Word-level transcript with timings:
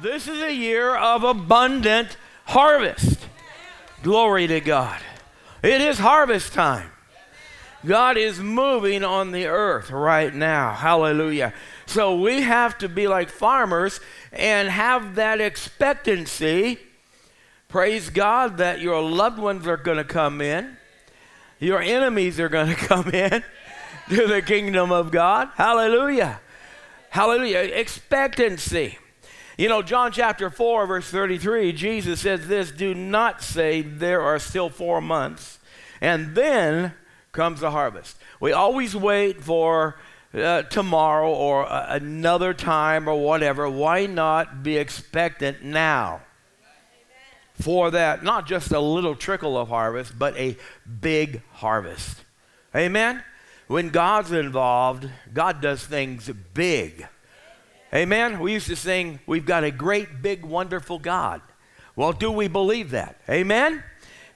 This 0.00 0.28
is 0.28 0.40
a 0.40 0.54
year 0.54 0.94
of 0.94 1.24
abundant 1.24 2.16
harvest. 2.44 3.18
Glory 4.04 4.46
to 4.46 4.60
God. 4.60 5.00
It 5.60 5.80
is 5.80 5.98
harvest 5.98 6.52
time. 6.52 6.90
God 7.84 8.16
is 8.16 8.38
moving 8.38 9.02
on 9.02 9.32
the 9.32 9.46
earth 9.46 9.90
right 9.90 10.32
now. 10.32 10.72
Hallelujah. 10.72 11.52
So 11.86 12.14
we 12.14 12.42
have 12.42 12.78
to 12.78 12.88
be 12.88 13.08
like 13.08 13.28
farmers 13.28 13.98
and 14.32 14.68
have 14.68 15.16
that 15.16 15.40
expectancy. 15.40 16.78
Praise 17.66 18.08
God 18.08 18.58
that 18.58 18.80
your 18.80 19.02
loved 19.02 19.40
ones 19.40 19.66
are 19.66 19.76
going 19.76 19.98
to 19.98 20.04
come 20.04 20.40
in, 20.40 20.76
your 21.58 21.82
enemies 21.82 22.38
are 22.38 22.48
going 22.48 22.68
to 22.74 22.76
come 22.76 23.08
in 23.08 23.42
to 24.10 24.26
the 24.28 24.42
kingdom 24.42 24.92
of 24.92 25.10
God. 25.10 25.48
Hallelujah. 25.56 26.40
Hallelujah. 27.10 27.58
Expectancy. 27.58 28.98
You 29.58 29.68
know, 29.68 29.82
John 29.82 30.12
chapter 30.12 30.50
4, 30.50 30.86
verse 30.86 31.10
33, 31.10 31.72
Jesus 31.72 32.20
says 32.20 32.46
this 32.46 32.70
Do 32.70 32.94
not 32.94 33.42
say 33.42 33.82
there 33.82 34.22
are 34.22 34.38
still 34.38 34.68
four 34.70 35.00
months, 35.00 35.58
and 36.00 36.36
then 36.36 36.94
comes 37.32 37.58
the 37.58 37.72
harvest. 37.72 38.16
We 38.38 38.52
always 38.52 38.94
wait 38.94 39.42
for 39.42 39.96
uh, 40.32 40.62
tomorrow 40.62 41.32
or 41.32 41.66
uh, 41.66 41.86
another 41.88 42.54
time 42.54 43.08
or 43.08 43.20
whatever. 43.20 43.68
Why 43.68 44.06
not 44.06 44.62
be 44.62 44.76
expectant 44.76 45.64
now? 45.64 46.20
For 47.54 47.90
that, 47.90 48.22
not 48.22 48.46
just 48.46 48.70
a 48.70 48.78
little 48.78 49.16
trickle 49.16 49.58
of 49.58 49.70
harvest, 49.70 50.16
but 50.16 50.36
a 50.36 50.56
big 51.00 51.42
harvest. 51.54 52.20
Amen? 52.76 53.24
When 53.66 53.88
God's 53.88 54.30
involved, 54.30 55.10
God 55.34 55.60
does 55.60 55.84
things 55.84 56.30
big. 56.54 57.08
Amen? 57.92 58.38
We 58.40 58.52
used 58.52 58.66
to 58.68 58.76
sing, 58.76 59.20
We've 59.26 59.46
got 59.46 59.64
a 59.64 59.70
great, 59.70 60.22
big, 60.22 60.44
wonderful 60.44 60.98
God. 60.98 61.40
Well, 61.96 62.12
do 62.12 62.30
we 62.30 62.48
believe 62.48 62.90
that? 62.90 63.20
Amen? 63.28 63.82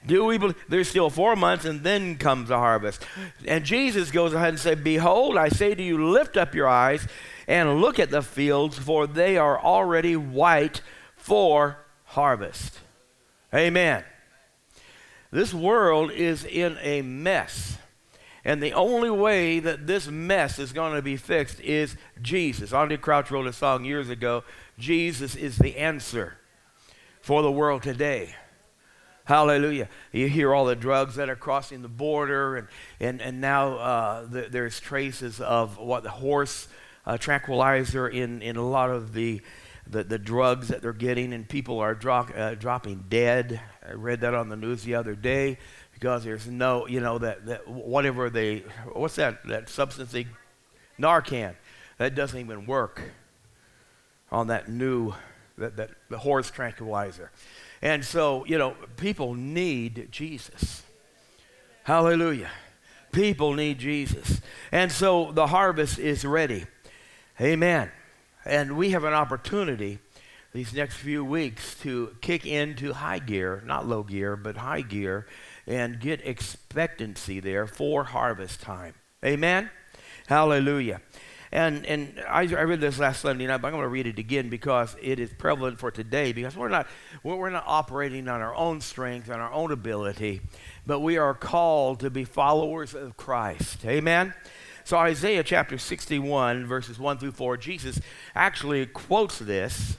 Do 0.05 0.25
we 0.25 0.37
believe? 0.37 0.61
There's 0.67 0.89
still 0.89 1.09
four 1.09 1.35
months 1.35 1.65
and 1.65 1.81
then 1.83 2.17
comes 2.17 2.49
the 2.49 2.57
harvest. 2.57 3.05
And 3.45 3.63
Jesus 3.63 4.11
goes 4.11 4.33
ahead 4.33 4.49
and 4.49 4.59
said, 4.59 4.83
Behold, 4.83 5.37
I 5.37 5.49
say 5.49 5.73
to 5.73 5.83
you, 5.83 6.09
lift 6.09 6.35
up 6.35 6.53
your 6.53 6.67
eyes 6.67 7.07
and 7.47 7.79
look 7.79 7.99
at 7.99 8.09
the 8.09 8.21
fields, 8.21 8.77
for 8.77 9.07
they 9.07 9.37
are 9.37 9.59
already 9.59 10.15
white 10.15 10.81
for 11.15 11.77
harvest. 12.05 12.79
Amen. 13.53 14.03
This 15.31 15.53
world 15.53 16.11
is 16.11 16.43
in 16.45 16.77
a 16.81 17.01
mess. 17.01 17.77
And 18.45 18.61
the 18.61 18.73
only 18.73 19.09
way 19.09 19.59
that 19.59 19.87
this 19.87 20.07
mess 20.07 20.59
is 20.59 20.73
going 20.73 20.95
to 20.95 21.01
be 21.01 21.15
fixed 21.15 21.61
is 21.61 21.95
Jesus. 22.21 22.71
Andraé 22.71 22.99
Crouch 22.99 23.31
wrote 23.31 23.47
a 23.47 23.53
song 23.53 23.85
years 23.85 24.09
ago 24.09 24.43
Jesus 24.77 25.35
is 25.35 25.57
the 25.57 25.77
answer 25.77 26.37
for 27.21 27.41
the 27.41 27.51
world 27.51 27.83
today. 27.83 28.35
Hallelujah. 29.25 29.87
You 30.11 30.27
hear 30.27 30.53
all 30.53 30.65
the 30.65 30.75
drugs 30.75 31.15
that 31.15 31.29
are 31.29 31.35
crossing 31.37 31.81
the 31.81 31.87
border, 31.87 32.57
and, 32.57 32.67
and, 32.99 33.21
and 33.21 33.39
now 33.39 33.77
uh, 33.77 34.25
the, 34.25 34.47
there's 34.49 34.81
traces 34.81 35.39
of 35.39 35.77
what 35.77 36.03
the 36.03 36.09
horse 36.09 36.67
uh, 37.05 37.17
tranquilizer 37.17 38.09
in, 38.09 38.41
in 38.41 38.57
a 38.57 38.67
lot 38.67 38.89
of 38.89 39.13
the, 39.13 39.41
the, 39.87 40.03
the 40.03 40.19
drugs 40.19 40.67
that 40.67 40.81
they're 40.81 40.91
getting, 40.91 41.31
and 41.31 41.47
people 41.47 41.79
are 41.79 41.95
dro- 41.95 42.27
uh, 42.35 42.55
dropping 42.55 43.05
dead. 43.07 43.61
I 43.87 43.93
read 43.93 44.19
that 44.21 44.33
on 44.33 44.49
the 44.49 44.57
news 44.57 44.83
the 44.83 44.95
other 44.95 45.15
day 45.15 45.57
because 45.93 46.23
there's 46.23 46.47
no, 46.47 46.87
you 46.87 46.99
know, 46.99 47.17
that, 47.17 47.45
that 47.45 47.67
whatever 47.67 48.29
they, 48.29 48.59
what's 48.91 49.15
that, 49.15 49.45
that 49.47 49.69
substance 49.69 50.11
they, 50.11 50.27
Narcan, 50.99 51.55
that 51.97 52.15
doesn't 52.15 52.39
even 52.39 52.65
work 52.65 53.01
on 54.31 54.47
that 54.47 54.69
new, 54.69 55.13
that, 55.57 55.77
that 55.77 55.91
the 56.09 56.17
horse 56.17 56.51
tranquilizer. 56.51 57.31
And 57.81 58.03
so, 58.03 58.45
you 58.45 58.57
know, 58.57 58.75
people 58.97 59.33
need 59.33 60.09
Jesus. 60.11 60.83
Hallelujah. 61.83 62.49
People 63.11 63.53
need 63.53 63.77
Jesus. 63.77 64.41
And 64.71 64.91
so 64.91 65.31
the 65.31 65.47
harvest 65.47 65.99
is 65.99 66.25
ready. 66.25 66.65
Amen. 67.39 67.91
And 68.45 68.77
we 68.77 68.91
have 68.91 69.03
an 69.03 69.13
opportunity 69.13 69.99
these 70.53 70.73
next 70.73 70.95
few 70.95 71.25
weeks 71.25 71.75
to 71.81 72.15
kick 72.21 72.45
into 72.45 72.93
high 72.93 73.19
gear, 73.19 73.63
not 73.65 73.87
low 73.87 74.03
gear, 74.03 74.35
but 74.35 74.57
high 74.57 74.81
gear, 74.81 75.27
and 75.67 75.99
get 75.99 76.25
expectancy 76.25 77.39
there 77.39 77.67
for 77.67 78.05
harvest 78.05 78.61
time. 78.61 78.93
Amen? 79.23 79.69
Hallelujah. 80.27 81.01
And, 81.51 81.85
and 81.85 82.19
I, 82.27 82.41
I 82.41 82.63
read 82.63 82.81
this 82.81 82.97
last 82.97 83.21
Sunday 83.21 83.45
night, 83.45 83.61
but 83.61 83.67
I'm 83.67 83.73
going 83.73 83.83
to 83.83 83.87
read 83.87 84.07
it 84.07 84.17
again 84.17 84.49
because 84.49 84.95
it 84.99 85.19
is 85.19 85.31
prevalent 85.37 85.77
for 85.77 85.91
today 85.91 86.33
because 86.33 86.57
we're 86.57 86.67
not, 86.67 86.87
we're 87.23 87.51
not 87.51 87.63
operating 87.67 88.27
on 88.27 88.41
our 88.41 88.55
own 88.55 88.81
strength 88.81 89.29
and 89.29 89.39
our 89.39 89.53
own 89.53 89.71
ability, 89.71 90.41
but 90.87 91.01
we 91.01 91.17
are 91.17 91.35
called 91.35 91.99
to 91.99 92.09
be 92.09 92.23
followers 92.23 92.95
of 92.95 93.17
Christ. 93.17 93.85
Amen? 93.85 94.33
So, 94.83 94.97
Isaiah 94.97 95.43
chapter 95.43 95.77
61, 95.77 96.65
verses 96.65 96.97
1 96.97 97.19
through 97.19 97.31
4, 97.33 97.55
Jesus 97.57 98.01
actually 98.33 98.85
quotes 98.87 99.37
this. 99.37 99.97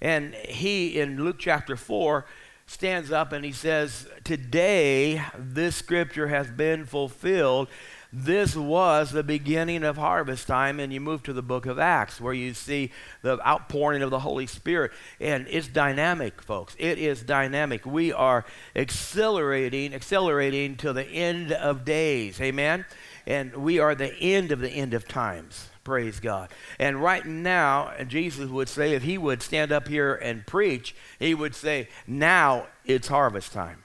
And 0.00 0.34
he, 0.34 1.00
in 1.00 1.24
Luke 1.24 1.36
chapter 1.38 1.76
4, 1.76 2.24
stands 2.66 3.12
up 3.12 3.32
and 3.32 3.44
he 3.44 3.52
says, 3.52 4.06
Today 4.24 5.22
this 5.36 5.76
scripture 5.76 6.28
has 6.28 6.50
been 6.50 6.84
fulfilled. 6.84 7.68
This 8.16 8.54
was 8.54 9.10
the 9.10 9.24
beginning 9.24 9.82
of 9.82 9.96
harvest 9.96 10.46
time, 10.46 10.78
and 10.78 10.92
you 10.92 11.00
move 11.00 11.24
to 11.24 11.32
the 11.32 11.42
book 11.42 11.66
of 11.66 11.80
Acts 11.80 12.20
where 12.20 12.32
you 12.32 12.54
see 12.54 12.92
the 13.22 13.44
outpouring 13.44 14.02
of 14.02 14.10
the 14.10 14.20
Holy 14.20 14.46
Spirit. 14.46 14.92
And 15.18 15.48
it's 15.50 15.66
dynamic, 15.66 16.40
folks. 16.40 16.76
It 16.78 16.98
is 16.98 17.24
dynamic. 17.24 17.84
We 17.84 18.12
are 18.12 18.44
accelerating, 18.76 19.92
accelerating 19.92 20.76
to 20.76 20.92
the 20.92 21.04
end 21.04 21.50
of 21.50 21.84
days. 21.84 22.40
Amen? 22.40 22.84
And 23.26 23.56
we 23.56 23.80
are 23.80 23.96
the 23.96 24.14
end 24.14 24.52
of 24.52 24.60
the 24.60 24.70
end 24.70 24.94
of 24.94 25.08
times. 25.08 25.70
Praise 25.84 26.18
God. 26.18 26.48
And 26.78 27.02
right 27.02 27.24
now, 27.26 27.92
Jesus 28.08 28.48
would 28.48 28.70
say, 28.70 28.94
if 28.94 29.02
he 29.02 29.18
would 29.18 29.42
stand 29.42 29.70
up 29.70 29.86
here 29.86 30.14
and 30.14 30.46
preach, 30.46 30.94
he 31.18 31.34
would 31.34 31.54
say, 31.54 31.88
Now 32.06 32.66
it's 32.86 33.08
harvest 33.08 33.52
time. 33.52 33.84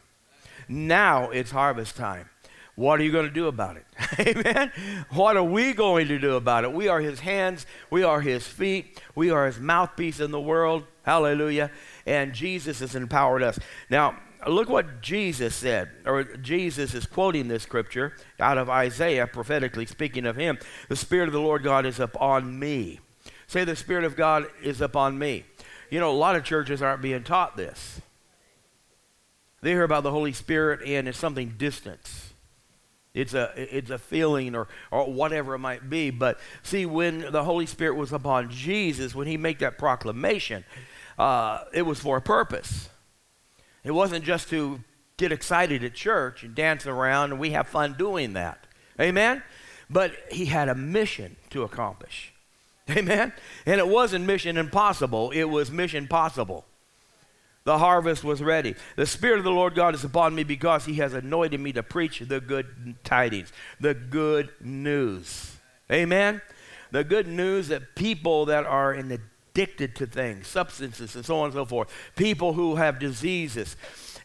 Now 0.69 1.29
it's 1.29 1.51
harvest 1.51 1.97
time. 1.97 2.29
What 2.75 3.01
are 3.01 3.03
you 3.03 3.11
going 3.11 3.27
to 3.27 3.33
do 3.33 3.47
about 3.47 3.75
it? 3.75 3.85
Amen. 4.37 4.71
What 5.09 5.35
are 5.35 5.43
we 5.43 5.73
going 5.73 6.07
to 6.07 6.17
do 6.17 6.35
about 6.35 6.63
it? 6.63 6.71
We 6.71 6.87
are 6.87 7.01
his 7.01 7.19
hands, 7.19 7.65
we 7.89 8.03
are 8.03 8.21
his 8.21 8.47
feet, 8.47 9.01
we 9.15 9.31
are 9.31 9.47
his 9.47 9.59
mouthpiece 9.59 10.21
in 10.21 10.31
the 10.31 10.39
world. 10.39 10.85
Hallelujah. 11.03 11.71
And 12.05 12.33
Jesus 12.33 12.79
has 12.79 12.95
empowered 12.95 13.43
us. 13.43 13.59
Now, 13.89 14.17
look 14.47 14.69
what 14.69 15.01
Jesus 15.01 15.55
said, 15.55 15.89
or 16.05 16.23
Jesus 16.23 16.93
is 16.93 17.05
quoting 17.05 17.47
this 17.47 17.63
scripture 17.63 18.13
out 18.39 18.57
of 18.57 18.69
Isaiah, 18.69 19.27
prophetically 19.27 19.85
speaking 19.85 20.25
of 20.25 20.35
him. 20.35 20.57
The 20.87 20.95
Spirit 20.95 21.27
of 21.27 21.33
the 21.33 21.41
Lord 21.41 21.63
God 21.63 21.85
is 21.85 21.99
upon 21.99 22.57
me. 22.57 22.99
Say, 23.47 23.63
the 23.63 23.75
Spirit 23.75 24.03
of 24.03 24.15
God 24.15 24.45
is 24.63 24.79
upon 24.79 25.17
me. 25.17 25.45
You 25.89 25.99
know, 25.99 26.11
a 26.11 26.13
lot 26.13 26.35
of 26.35 26.43
churches 26.43 26.81
aren't 26.81 27.01
being 27.01 27.23
taught 27.23 27.57
this. 27.57 27.99
They 29.61 29.71
hear 29.71 29.83
about 29.83 30.03
the 30.03 30.11
Holy 30.11 30.33
Spirit 30.33 30.81
and 30.85 31.07
it's 31.07 31.17
something 31.17 31.55
distant. 31.57 32.09
It's 33.13 33.33
a, 33.33 33.51
it's 33.55 33.89
a 33.89 33.97
feeling 33.97 34.55
or, 34.55 34.67
or 34.91 35.11
whatever 35.11 35.55
it 35.55 35.59
might 35.59 35.89
be. 35.89 36.11
But 36.11 36.39
see, 36.63 36.85
when 36.85 37.31
the 37.31 37.43
Holy 37.43 37.65
Spirit 37.65 37.95
was 37.95 38.13
upon 38.13 38.51
Jesus, 38.51 39.15
when 39.15 39.27
he 39.27 39.35
made 39.35 39.59
that 39.59 39.77
proclamation, 39.77 40.63
uh, 41.17 41.63
it 41.73 41.81
was 41.81 41.99
for 41.99 42.17
a 42.17 42.21
purpose. 42.21 42.89
It 43.83 43.91
wasn't 43.91 44.25
just 44.25 44.49
to 44.49 44.79
get 45.17 45.31
excited 45.31 45.83
at 45.83 45.93
church 45.93 46.43
and 46.43 46.55
dance 46.55 46.85
around, 46.85 47.31
and 47.31 47.39
we 47.39 47.51
have 47.51 47.67
fun 47.67 47.95
doing 47.97 48.33
that. 48.33 48.65
Amen? 48.99 49.43
But 49.89 50.13
he 50.31 50.45
had 50.45 50.69
a 50.69 50.75
mission 50.75 51.35
to 51.51 51.63
accomplish. 51.63 52.33
Amen? 52.89 53.33
And 53.65 53.79
it 53.79 53.87
wasn't 53.87 54.25
mission 54.25 54.57
impossible, 54.57 55.31
it 55.31 55.45
was 55.45 55.71
mission 55.71 56.07
possible. 56.07 56.65
The 57.65 57.77
harvest 57.77 58.23
was 58.23 58.41
ready. 58.41 58.75
The 58.95 59.05
Spirit 59.05 59.37
of 59.37 59.43
the 59.43 59.51
Lord 59.51 59.75
God 59.75 59.93
is 59.93 60.03
upon 60.03 60.33
me 60.33 60.43
because 60.43 60.85
He 60.85 60.95
has 60.95 61.13
anointed 61.13 61.59
me 61.59 61.71
to 61.73 61.83
preach 61.83 62.19
the 62.19 62.39
good 62.39 62.95
tidings, 63.03 63.51
the 63.79 63.93
good 63.93 64.49
news. 64.59 65.55
Amen? 65.91 66.41
The 66.91 67.03
good 67.03 67.27
news 67.27 67.67
that 67.67 67.95
people 67.95 68.45
that 68.45 68.65
are 68.65 68.93
in 68.93 69.09
the 69.09 69.19
addicted 69.59 69.93
to 69.93 70.07
things, 70.07 70.47
substances, 70.47 71.15
and 71.15 71.25
so 71.25 71.39
on 71.39 71.45
and 71.45 71.53
so 71.53 71.65
forth. 71.65 71.89
People 72.15 72.53
who 72.53 72.75
have 72.75 72.97
diseases 72.97 73.75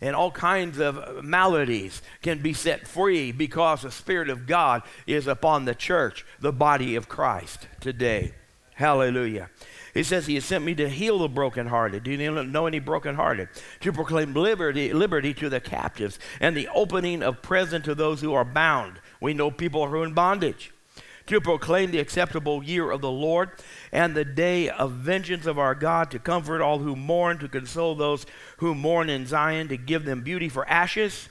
and 0.01 0.15
all 0.15 0.31
kinds 0.31 0.79
of 0.79 1.25
maladies 1.25 2.03
can 2.23 2.41
be 2.41 2.53
set 2.53 2.87
free 2.87 3.33
because 3.33 3.83
the 3.83 3.91
Spirit 3.91 4.31
of 4.31 4.47
God 4.47 4.83
is 5.09 5.27
upon 5.27 5.65
the 5.65 5.75
church, 5.75 6.25
the 6.39 6.53
body 6.53 6.95
of 6.95 7.09
Christ 7.09 7.67
today. 7.81 8.35
Hallelujah. 8.75 9.51
He 9.93 10.05
says 10.05 10.27
he 10.27 10.35
has 10.35 10.45
sent 10.45 10.65
me 10.65 10.75
to 10.77 10.89
heal 10.89 11.19
the 11.19 11.29
brokenhearted. 11.29 12.05
Do 12.05 12.13
you 12.13 12.45
know 12.45 12.67
any 12.67 12.81
brokenhearted? 12.81 13.49
To 13.81 13.93
proclaim 13.93 14.35
liberty, 14.35 14.93
liberty 14.93 15.35
to 15.35 15.49
the 15.49 15.61
captives 15.61 16.19
and 16.41 16.57
the 16.57 16.69
opening 16.75 17.23
of 17.23 17.43
prison 17.43 17.83
to 17.83 17.95
those 17.95 18.21
who 18.21 18.35
are 18.35 18.45
bound. 18.45 19.01
We 19.21 19.35
know 19.35 19.51
people 19.51 19.87
who 19.87 19.97
are 19.97 20.05
in 20.05 20.15
bondage 20.15 20.74
to 21.27 21.41
proclaim 21.41 21.91
the 21.91 22.01
acceptable 22.01 22.63
year 22.63 22.91
of 22.91 23.01
the 23.01 23.11
Lord 23.11 23.51
and 23.93 24.15
the 24.15 24.25
day 24.25 24.69
of 24.69 24.93
vengeance 24.93 25.47
of 25.47 25.59
our 25.59 25.75
God, 25.75 26.11
to 26.11 26.19
comfort 26.19 26.61
all 26.61 26.79
who 26.79 26.95
mourn, 26.95 27.39
to 27.39 27.49
console 27.49 27.95
those 27.95 28.27
who 28.59 28.75
mourn 28.75 29.09
in 29.09 29.27
Zion, 29.27 29.69
to 29.69 29.77
give 29.77 30.05
them 30.05 30.23
beauty 30.23 30.49
for 30.49 30.69
ashes, 30.69 31.29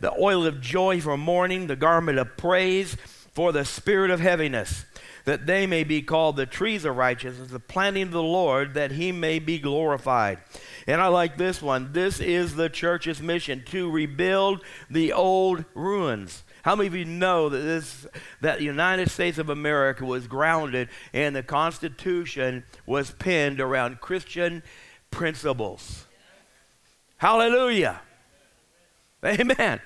the 0.00 0.12
oil 0.20 0.46
of 0.46 0.60
joy 0.60 1.00
for 1.00 1.16
mourning, 1.16 1.66
the 1.66 1.76
garment 1.76 2.18
of 2.18 2.36
praise 2.36 2.96
for 3.32 3.52
the 3.52 3.64
spirit 3.64 4.10
of 4.10 4.20
heaviness, 4.20 4.84
that 5.24 5.46
they 5.46 5.66
may 5.66 5.84
be 5.84 6.02
called 6.02 6.36
the 6.36 6.44
trees 6.44 6.84
of 6.84 6.96
righteousness, 6.96 7.50
the 7.50 7.60
planting 7.60 8.02
of 8.02 8.10
the 8.10 8.22
Lord, 8.22 8.74
that 8.74 8.92
he 8.92 9.12
may 9.12 9.38
be 9.38 9.58
glorified. 9.58 10.38
And 10.86 11.00
I 11.00 11.06
like 11.06 11.38
this 11.38 11.62
one. 11.62 11.92
This 11.92 12.20
is 12.20 12.56
the 12.56 12.68
church's 12.68 13.22
mission 13.22 13.62
to 13.66 13.90
rebuild 13.90 14.62
the 14.90 15.12
old 15.12 15.64
ruins. 15.74 16.42
How 16.62 16.76
many 16.76 16.86
of 16.86 16.94
you 16.94 17.04
know 17.04 17.48
that 17.48 17.58
this 17.58 18.06
that 18.40 18.58
the 18.58 18.64
United 18.64 19.10
States 19.10 19.38
of 19.38 19.48
America 19.48 20.04
was 20.04 20.26
grounded 20.26 20.88
and 21.12 21.34
the 21.34 21.42
Constitution 21.42 22.64
was 22.86 23.10
pinned 23.10 23.60
around 23.60 24.00
Christian 24.00 24.62
principles? 25.10 26.06
Hallelujah. 27.16 28.00
Amen. 29.24 29.80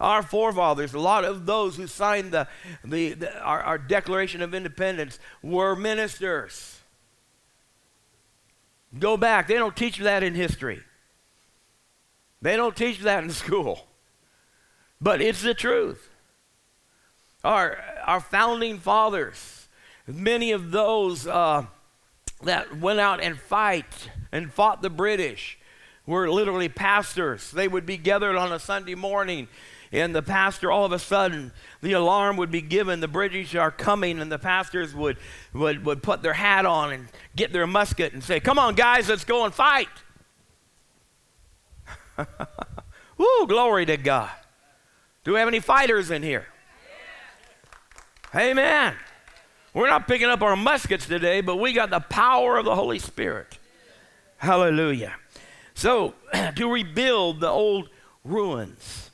Our 0.00 0.22
forefathers, 0.22 0.94
a 0.94 0.98
lot 0.98 1.24
of 1.24 1.46
those 1.46 1.76
who 1.76 1.86
signed 1.86 2.32
the, 2.32 2.48
the, 2.84 3.12
the 3.12 3.40
our, 3.40 3.62
our 3.62 3.78
Declaration 3.78 4.42
of 4.42 4.54
Independence 4.54 5.18
were 5.42 5.76
ministers. 5.76 6.80
Go 8.98 9.16
back. 9.16 9.48
They 9.48 9.54
don't 9.54 9.76
teach 9.76 9.98
that 9.98 10.22
in 10.22 10.34
history. 10.34 10.82
They 12.40 12.56
don't 12.56 12.76
teach 12.76 12.98
that 13.00 13.22
in 13.22 13.30
school. 13.44 13.86
But 15.00 15.20
it's 15.20 15.42
the 15.42 15.54
truth. 15.54 16.10
Our, 17.44 17.78
our 18.04 18.20
founding 18.20 18.78
fathers, 18.78 19.68
many 20.06 20.52
of 20.52 20.70
those 20.70 21.26
uh, 21.26 21.66
that 22.42 22.78
went 22.78 23.00
out 23.00 23.20
and 23.20 23.38
fight 23.38 24.10
and 24.30 24.52
fought 24.52 24.80
the 24.82 24.90
British, 24.90 25.58
were 26.06 26.30
literally 26.30 26.68
pastors. 26.68 27.50
They 27.50 27.68
would 27.68 27.86
be 27.86 27.96
gathered 27.96 28.36
on 28.36 28.52
a 28.52 28.58
Sunday 28.58 28.94
morning, 28.94 29.48
and 29.90 30.14
the 30.14 30.22
pastor, 30.22 30.70
all 30.70 30.84
of 30.84 30.92
a 30.92 30.98
sudden, 30.98 31.52
the 31.80 31.92
alarm 31.92 32.36
would 32.36 32.50
be 32.50 32.62
given, 32.62 33.00
the 33.00 33.08
British 33.08 33.54
are 33.54 33.70
coming, 33.70 34.20
and 34.20 34.30
the 34.30 34.38
pastors 34.38 34.94
would, 34.94 35.16
would, 35.52 35.84
would 35.84 36.02
put 36.02 36.22
their 36.22 36.32
hat 36.32 36.64
on 36.64 36.92
and 36.92 37.08
get 37.36 37.52
their 37.52 37.66
musket 37.66 38.12
and 38.12 38.22
say, 38.22 38.40
Come 38.40 38.58
on, 38.58 38.74
guys, 38.74 39.08
let's 39.08 39.24
go 39.24 39.44
and 39.44 39.52
fight. 39.52 39.88
Woo, 43.18 43.46
glory 43.46 43.86
to 43.86 43.96
God. 43.96 44.30
Do 45.24 45.32
we 45.32 45.38
have 45.38 45.48
any 45.48 45.60
fighters 45.60 46.10
in 46.10 46.22
here? 46.22 46.46
Amen. 48.34 48.94
We're 49.74 49.88
not 49.88 50.08
picking 50.08 50.28
up 50.28 50.42
our 50.42 50.56
muskets 50.56 51.06
today, 51.06 51.40
but 51.40 51.56
we 51.56 51.72
got 51.72 51.90
the 51.90 52.00
power 52.00 52.56
of 52.56 52.64
the 52.64 52.74
Holy 52.74 52.98
Spirit. 52.98 53.58
Hallelujah. 54.38 55.14
So, 55.74 56.14
to 56.56 56.70
rebuild 56.70 57.40
the 57.40 57.48
old 57.48 57.88
ruins, 58.24 59.10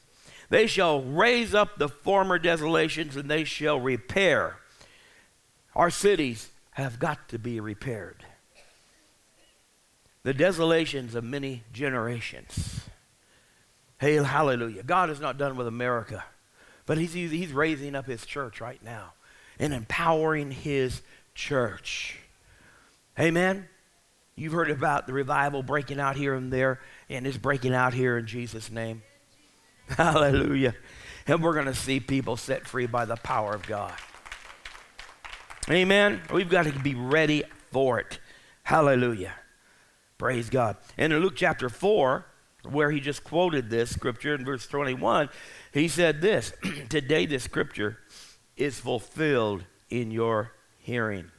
they 0.50 0.66
shall 0.66 1.02
raise 1.02 1.54
up 1.54 1.78
the 1.78 1.88
former 1.88 2.38
desolations 2.38 3.16
and 3.16 3.30
they 3.30 3.44
shall 3.44 3.80
repair. 3.80 4.56
Our 5.74 5.90
cities 5.90 6.50
have 6.72 6.98
got 6.98 7.28
to 7.28 7.38
be 7.38 7.60
repaired. 7.60 8.24
The 10.22 10.34
desolations 10.34 11.14
of 11.14 11.24
many 11.24 11.64
generations. 11.72 12.80
Hail, 13.98 14.24
hallelujah. 14.24 14.82
God 14.82 15.10
is 15.10 15.20
not 15.20 15.38
done 15.38 15.56
with 15.56 15.66
America. 15.66 16.24
But 16.88 16.96
he's, 16.96 17.12
he's 17.12 17.52
raising 17.52 17.94
up 17.94 18.06
his 18.06 18.24
church 18.24 18.62
right 18.62 18.82
now 18.82 19.12
and 19.58 19.74
empowering 19.74 20.50
his 20.50 21.02
church. 21.34 22.16
Amen. 23.20 23.68
You've 24.36 24.54
heard 24.54 24.70
about 24.70 25.06
the 25.06 25.12
revival 25.12 25.62
breaking 25.62 26.00
out 26.00 26.16
here 26.16 26.34
and 26.34 26.50
there, 26.50 26.80
and 27.10 27.26
it's 27.26 27.36
breaking 27.36 27.74
out 27.74 27.92
here 27.92 28.16
in 28.16 28.26
Jesus' 28.26 28.70
name. 28.70 29.02
Hallelujah. 29.88 30.74
And 31.26 31.42
we're 31.42 31.52
going 31.52 31.66
to 31.66 31.74
see 31.74 32.00
people 32.00 32.38
set 32.38 32.66
free 32.66 32.86
by 32.86 33.04
the 33.04 33.16
power 33.16 33.52
of 33.52 33.66
God. 33.66 33.92
Amen. 35.68 36.22
We've 36.32 36.48
got 36.48 36.64
to 36.64 36.72
be 36.72 36.94
ready 36.94 37.44
for 37.70 38.00
it. 38.00 38.18
Hallelujah. 38.62 39.34
Praise 40.16 40.48
God. 40.48 40.78
And 40.96 41.12
in 41.12 41.20
Luke 41.20 41.36
chapter 41.36 41.68
4, 41.68 42.24
where 42.70 42.90
he 42.90 43.00
just 43.00 43.24
quoted 43.24 43.70
this 43.70 43.90
scripture 43.90 44.34
in 44.34 44.44
verse 44.44 44.66
21, 44.66 45.28
he 45.72 45.88
said 45.88 46.20
this 46.20 46.52
Today, 46.88 47.26
this 47.26 47.44
scripture 47.44 47.98
is 48.56 48.78
fulfilled 48.80 49.64
in 49.90 50.10
your 50.10 50.52
hearing. 50.78 51.30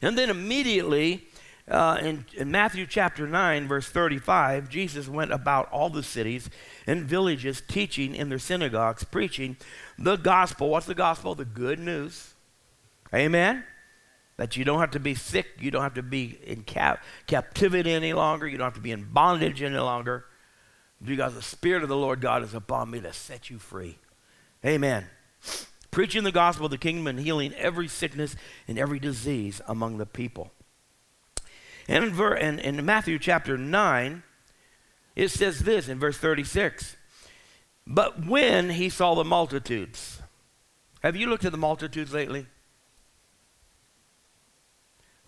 And 0.00 0.18
then 0.18 0.30
immediately, 0.30 1.26
uh, 1.68 1.98
in, 2.02 2.24
in, 2.36 2.50
Matthew 2.50 2.86
chapter 2.86 3.26
9, 3.26 3.68
verse 3.68 3.88
35, 3.88 4.68
Jesus 4.68 5.08
went 5.08 5.32
about 5.32 5.70
all 5.70 5.90
the 5.90 6.02
cities 6.02 6.50
and 6.86 7.04
villages, 7.04 7.62
teaching 7.66 8.14
in 8.14 8.28
their 8.28 8.38
synagogues, 8.38 9.04
preaching 9.04 9.56
the 9.96 10.16
gospel. 10.16 10.70
What's 10.70 10.86
the 10.86 10.94
gospel? 10.94 11.34
The 11.34 11.44
good 11.44 11.78
news. 11.78 12.34
Amen. 13.14 13.64
That 14.42 14.56
you 14.56 14.64
don't 14.64 14.80
have 14.80 14.90
to 14.90 14.98
be 14.98 15.14
sick, 15.14 15.46
you 15.60 15.70
don't 15.70 15.84
have 15.84 15.94
to 15.94 16.02
be 16.02 16.36
in 16.44 16.64
cap- 16.64 17.04
captivity 17.28 17.92
any 17.92 18.12
longer, 18.12 18.44
you 18.44 18.58
don't 18.58 18.66
have 18.66 18.74
to 18.74 18.80
be 18.80 18.90
in 18.90 19.04
bondage 19.04 19.62
any 19.62 19.78
longer 19.78 20.24
because 21.00 21.34
the 21.34 21.42
Spirit 21.42 21.84
of 21.84 21.88
the 21.88 21.96
Lord 21.96 22.20
God 22.20 22.42
is 22.42 22.52
upon 22.52 22.90
me 22.90 22.98
to 23.02 23.12
set 23.12 23.50
you 23.50 23.60
free. 23.60 23.98
Amen. 24.66 25.06
Preaching 25.92 26.24
the 26.24 26.32
gospel 26.32 26.64
of 26.64 26.72
the 26.72 26.76
kingdom 26.76 27.06
and 27.06 27.20
healing 27.20 27.54
every 27.54 27.86
sickness 27.86 28.34
and 28.66 28.80
every 28.80 28.98
disease 28.98 29.60
among 29.68 29.98
the 29.98 30.06
people. 30.06 30.50
And 31.86 32.04
in, 32.04 32.12
ver- 32.12 32.34
in, 32.34 32.58
in 32.58 32.84
Matthew 32.84 33.20
chapter 33.20 33.56
9, 33.56 34.24
it 35.14 35.28
says 35.28 35.60
this 35.60 35.88
in 35.88 36.00
verse 36.00 36.18
36 36.18 36.96
But 37.86 38.26
when 38.26 38.70
he 38.70 38.88
saw 38.88 39.14
the 39.14 39.22
multitudes, 39.22 40.20
have 41.04 41.14
you 41.14 41.28
looked 41.28 41.44
at 41.44 41.52
the 41.52 41.58
multitudes 41.58 42.12
lately? 42.12 42.46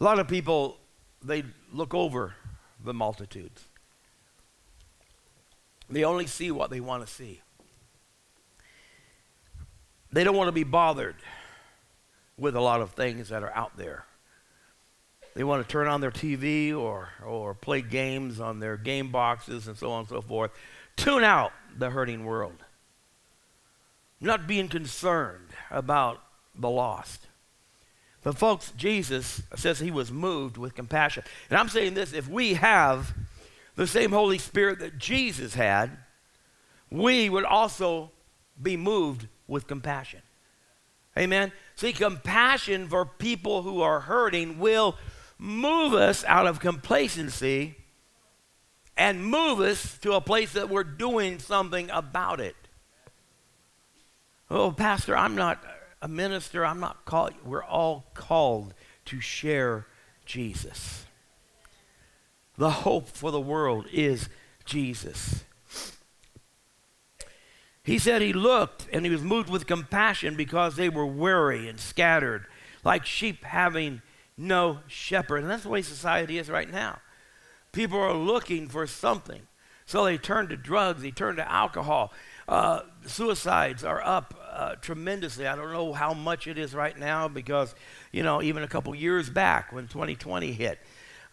A 0.01 0.05
lot 0.05 0.19
of 0.19 0.29
people, 0.29 0.79
they 1.23 1.45
look 1.73 1.95
over 1.95 2.35
the 2.85 2.93
multitudes. 2.93 3.65
They 5.89 6.05
only 6.05 6.27
see 6.27 6.51
what 6.51 6.71
they 6.71 6.81
want 6.81 7.07
to 7.07 7.13
see. 7.13 7.41
They 10.13 10.25
don't 10.25 10.37
want 10.37 10.49
to 10.49 10.53
be 10.53 10.65
bothered 10.65 11.17
with 12.37 12.57
a 12.57 12.61
lot 12.61 12.81
of 12.81 12.91
things 12.91 13.29
that 13.29 13.43
are 13.43 13.53
out 13.55 13.77
there. 13.77 14.05
They 15.35 15.45
want 15.45 15.67
to 15.67 15.71
turn 15.71 15.89
on 15.89 16.01
their 16.01 16.13
TV 16.13 16.77
or, 16.77 17.09
or 17.25 17.55
play 17.55 17.83
games 17.83 18.39
on 18.41 18.61
their 18.61 18.77
game 18.77 19.11
boxes 19.11 19.67
and 19.67 19.77
so 19.77 19.91
on 19.91 20.01
and 20.01 20.09
so 20.09 20.21
forth. 20.21 20.53
Tune 20.97 21.25
out 21.25 21.53
the 21.77 21.91
hurting 21.91 22.25
world. 22.25 22.65
Not 24.21 24.47
being 24.47 24.69
concerned 24.69 25.49
about 25.71 26.23
the 26.55 26.71
lost. 26.71 27.27
But, 28.25 28.39
folks, 28.39 28.73
Jesus 28.77 29.43
says 29.55 29.79
he 29.79 29.91
was 29.91 30.11
moved 30.11 30.57
with 30.57 30.75
compassion. 30.75 31.23
And 31.51 31.59
I'm 31.59 31.69
saying 31.69 31.95
this 31.95 32.13
if 32.13 32.27
we 32.27 32.55
have 32.55 33.15
the 33.77 33.87
same 33.87 34.11
Holy 34.13 34.39
Spirit 34.39 34.79
that 34.79 34.99
Jesus 34.99 35.55
had, 35.55 35.91
we 36.91 37.29
would 37.29 37.45
also 37.45 38.11
be 38.61 38.77
moved 38.77 39.29
with 39.47 39.67
compassion. 39.67 40.23
Amen. 41.19 41.53
See, 41.77 41.93
compassion 41.93 42.89
for 42.89 43.05
people 43.05 43.63
who 43.63 43.83
are 43.83 44.01
hurting 44.01 44.59
will 44.59 44.97
move 45.39 45.93
us 45.93 46.25
out 46.25 46.47
of 46.47 46.61
complacency 46.61 47.77
and 48.97 49.25
move 49.27 49.61
us 49.61 49.99
to 49.99 50.15
a 50.15 50.21
place 50.21 50.53
that 50.53 50.71
we're 50.71 50.83
doing 50.83 51.39
something 51.39 51.91
about 51.91 52.41
it. 52.41 52.57
Oh, 54.51 54.73
Pastor, 54.73 55.17
I'm 55.17 55.35
not 55.35 55.63
a 56.01 56.09
minister. 56.09 56.65
I'm 56.65 56.81
not 56.81 57.05
called. 57.07 57.33
We're 57.45 57.65
all 57.65 58.05
called 58.27 58.75
to 59.07 59.21
share 59.21 59.87
Jesus. 60.25 61.05
The 62.57 62.71
hope 62.71 63.09
for 63.09 63.31
the 63.31 63.41
world 63.41 63.87
is 63.93 64.29
Jesus. 64.65 65.45
He 67.83 67.99
said 67.99 68.23
he 68.23 68.33
looked 68.33 68.89
and 68.93 69.05
he 69.05 69.11
was 69.11 69.23
moved 69.23 69.51
with 69.51 69.67
compassion 69.67 70.37
because 70.37 70.77
they 70.77 70.89
were 70.89 71.07
weary 71.07 71.69
and 71.69 71.79
scattered, 71.79 72.47
like 72.83 73.05
sheep 73.05 73.45
having 73.45 74.01
no 74.39 74.81
shepherd. 74.87 75.43
And 75.43 75.51
that's 75.51 75.65
the 75.65 75.69
way 75.69 75.83
society 75.83 76.39
is 76.39 76.49
right 76.49 76.71
now. 76.71 77.01
People 77.73 77.99
are 77.99 78.15
looking 78.15 78.69
for 78.69 78.87
something. 78.87 79.43
So 79.85 80.05
they 80.05 80.17
turn 80.17 80.49
to 80.49 80.57
drugs, 80.57 81.03
they 81.03 81.11
turn 81.11 81.37
to 81.37 81.51
alcohol. 81.51 82.13
Uh, 82.49 82.83
suicides 83.07 83.85
are 83.85 84.03
up 84.03 84.35
uh, 84.55 84.75
tremendously. 84.77 85.47
I 85.47 85.57
don't 85.57 85.73
know 85.73 85.93
how 85.93 86.15
much 86.15 86.47
it 86.47 86.57
is 86.59 86.75
right 86.75 86.99
now 86.99 87.29
because, 87.29 87.75
you 88.13 88.23
know, 88.23 88.41
even 88.41 88.63
a 88.63 88.69
couple 88.69 88.95
years 88.95 89.29
back 89.29 89.73
when 89.73 89.89
2020 89.89 90.53
hit, 90.53 90.79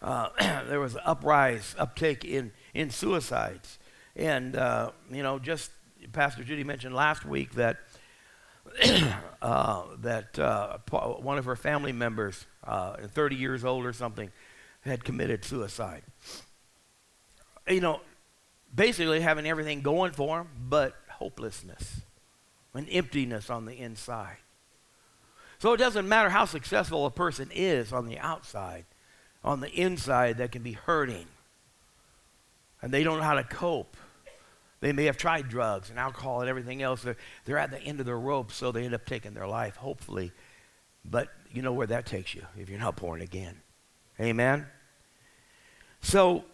uh, 0.02 0.28
there 0.68 0.80
was 0.80 0.94
an 0.94 1.02
uprise, 1.04 1.74
uptake 1.78 2.24
in, 2.24 2.52
in 2.74 2.90
suicides. 2.90 3.78
And, 4.16 4.56
uh, 4.56 4.90
you 5.10 5.22
know, 5.22 5.38
just 5.38 5.70
Pastor 6.12 6.42
Judy 6.42 6.64
mentioned 6.64 6.94
last 6.94 7.24
week 7.24 7.54
that 7.54 7.78
uh, 9.42 9.82
that 9.98 10.38
uh, 10.38 10.78
one 10.90 11.38
of 11.38 11.44
her 11.44 11.56
family 11.56 11.92
members, 11.92 12.46
uh, 12.64 12.96
30 12.96 13.36
years 13.36 13.64
old 13.64 13.84
or 13.84 13.92
something, 13.92 14.30
had 14.82 15.04
committed 15.04 15.44
suicide. 15.44 16.02
You 17.68 17.80
know, 17.80 18.00
basically 18.74 19.20
having 19.20 19.46
everything 19.46 19.82
going 19.82 20.12
for 20.12 20.40
him, 20.40 20.48
but 20.68 20.94
hopelessness, 21.08 22.00
an 22.74 22.88
emptiness 22.88 23.50
on 23.50 23.64
the 23.66 23.74
inside. 23.74 24.38
So 25.58 25.72
it 25.72 25.76
doesn't 25.76 26.08
matter 26.08 26.28
how 26.28 26.44
successful 26.44 27.06
a 27.06 27.10
person 27.10 27.48
is 27.54 27.92
on 27.92 28.06
the 28.06 28.18
outside, 28.18 28.84
on 29.44 29.60
the 29.60 29.70
inside, 29.70 30.38
that 30.38 30.50
can 30.52 30.62
be 30.62 30.72
hurting. 30.72 31.26
And 32.80 32.92
they 32.92 33.04
don't 33.04 33.18
know 33.18 33.24
how 33.24 33.34
to 33.34 33.44
cope. 33.44 33.96
They 34.80 34.92
may 34.92 35.04
have 35.04 35.16
tried 35.16 35.48
drugs 35.48 35.90
and 35.90 35.98
alcohol 35.98 36.40
and 36.40 36.50
everything 36.50 36.82
else. 36.82 37.02
They're, 37.02 37.16
they're 37.44 37.58
at 37.58 37.70
the 37.70 37.80
end 37.80 38.00
of 38.00 38.06
their 38.06 38.18
rope, 38.18 38.50
so 38.50 38.72
they 38.72 38.84
end 38.84 38.94
up 38.94 39.06
taking 39.06 39.34
their 39.34 39.46
life, 39.46 39.76
hopefully. 39.76 40.32
But 41.04 41.28
you 41.52 41.62
know 41.62 41.72
where 41.72 41.86
that 41.86 42.06
takes 42.06 42.34
you 42.34 42.42
if 42.56 42.68
you're 42.68 42.80
not 42.80 42.96
born 42.96 43.20
again. 43.20 43.60
Amen? 44.20 44.66
So 46.00 46.44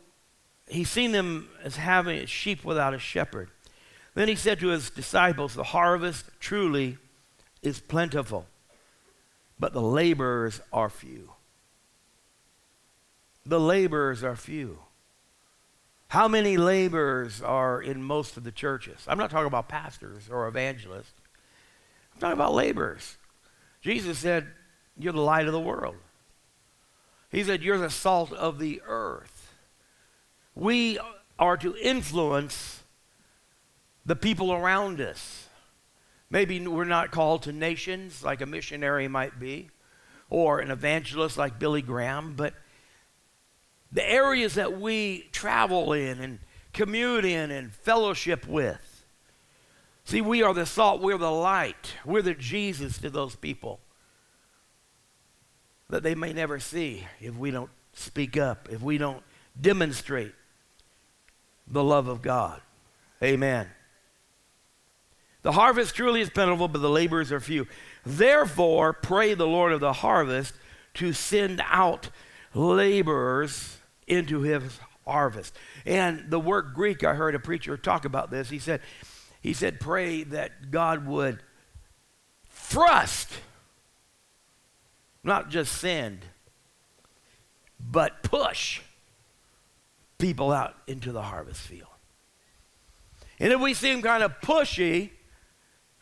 he's 0.66 0.90
seen 0.90 1.12
them 1.12 1.48
as 1.64 1.76
having 1.76 2.18
a 2.18 2.26
sheep 2.26 2.64
without 2.64 2.92
a 2.92 2.98
shepherd. 2.98 3.50
Then 4.18 4.26
he 4.26 4.34
said 4.34 4.58
to 4.58 4.70
his 4.70 4.90
disciples, 4.90 5.54
The 5.54 5.62
harvest 5.62 6.24
truly 6.40 6.98
is 7.62 7.78
plentiful, 7.78 8.46
but 9.60 9.72
the 9.72 9.80
laborers 9.80 10.60
are 10.72 10.90
few. 10.90 11.34
The 13.46 13.60
laborers 13.60 14.24
are 14.24 14.34
few. 14.34 14.80
How 16.08 16.26
many 16.26 16.56
laborers 16.56 17.40
are 17.40 17.80
in 17.80 18.02
most 18.02 18.36
of 18.36 18.42
the 18.42 18.50
churches? 18.50 19.04
I'm 19.06 19.18
not 19.18 19.30
talking 19.30 19.46
about 19.46 19.68
pastors 19.68 20.28
or 20.28 20.48
evangelists. 20.48 21.14
I'm 22.14 22.20
talking 22.20 22.32
about 22.32 22.54
laborers. 22.54 23.18
Jesus 23.82 24.18
said, 24.18 24.48
You're 24.98 25.12
the 25.12 25.20
light 25.20 25.46
of 25.46 25.52
the 25.52 25.60
world. 25.60 25.94
He 27.30 27.44
said, 27.44 27.62
You're 27.62 27.78
the 27.78 27.88
salt 27.88 28.32
of 28.32 28.58
the 28.58 28.82
earth. 28.84 29.54
We 30.56 30.98
are 31.38 31.56
to 31.58 31.76
influence 31.76 32.77
the 34.08 34.16
people 34.16 34.54
around 34.54 35.02
us. 35.02 35.48
Maybe 36.30 36.66
we're 36.66 36.84
not 36.84 37.10
called 37.10 37.42
to 37.42 37.52
nations 37.52 38.24
like 38.24 38.40
a 38.40 38.46
missionary 38.46 39.06
might 39.06 39.38
be, 39.38 39.68
or 40.30 40.60
an 40.60 40.70
evangelist 40.70 41.36
like 41.36 41.58
Billy 41.58 41.82
Graham, 41.82 42.32
but 42.34 42.54
the 43.92 44.04
areas 44.10 44.54
that 44.54 44.80
we 44.80 45.28
travel 45.30 45.92
in 45.92 46.20
and 46.20 46.38
commute 46.72 47.26
in 47.26 47.50
and 47.50 47.70
fellowship 47.70 48.48
with. 48.48 49.04
See, 50.04 50.22
we 50.22 50.42
are 50.42 50.54
the 50.54 50.64
salt, 50.64 51.02
we're 51.02 51.18
the 51.18 51.30
light, 51.30 51.94
we're 52.06 52.22
the 52.22 52.32
Jesus 52.32 52.96
to 52.98 53.10
those 53.10 53.36
people 53.36 53.78
that 55.90 56.02
they 56.02 56.14
may 56.14 56.32
never 56.32 56.58
see 56.58 57.06
if 57.20 57.34
we 57.36 57.50
don't 57.50 57.70
speak 57.92 58.38
up, 58.38 58.70
if 58.70 58.80
we 58.80 58.96
don't 58.96 59.22
demonstrate 59.60 60.34
the 61.66 61.84
love 61.84 62.08
of 62.08 62.22
God. 62.22 62.62
Amen. 63.22 63.68
The 65.42 65.52
harvest 65.52 65.94
truly 65.94 66.20
is 66.20 66.30
plentiful, 66.30 66.68
but 66.68 66.82
the 66.82 66.90
laborers 66.90 67.30
are 67.30 67.40
few. 67.40 67.66
Therefore, 68.04 68.92
pray 68.92 69.34
the 69.34 69.46
Lord 69.46 69.72
of 69.72 69.80
the 69.80 69.92
harvest 69.92 70.54
to 70.94 71.12
send 71.12 71.62
out 71.64 72.10
laborers 72.54 73.78
into 74.06 74.42
his 74.42 74.80
harvest. 75.06 75.56
And 75.86 76.24
the 76.28 76.40
word 76.40 76.72
Greek, 76.74 77.04
I 77.04 77.14
heard 77.14 77.34
a 77.34 77.40
preacher 77.40 77.76
talk 77.76 78.04
about 78.04 78.30
this. 78.30 78.50
He 78.50 78.58
said, 78.58 78.80
he 79.40 79.52
said, 79.52 79.80
pray 79.80 80.24
that 80.24 80.70
God 80.70 81.06
would 81.06 81.40
thrust, 82.50 83.30
not 85.22 85.50
just 85.50 85.72
send, 85.72 86.24
but 87.78 88.22
push 88.22 88.80
people 90.18 90.50
out 90.50 90.74
into 90.88 91.12
the 91.12 91.22
harvest 91.22 91.60
field. 91.60 91.86
And 93.38 93.52
if 93.52 93.60
we 93.60 93.72
seem 93.72 94.02
kind 94.02 94.24
of 94.24 94.40
pushy 94.40 95.10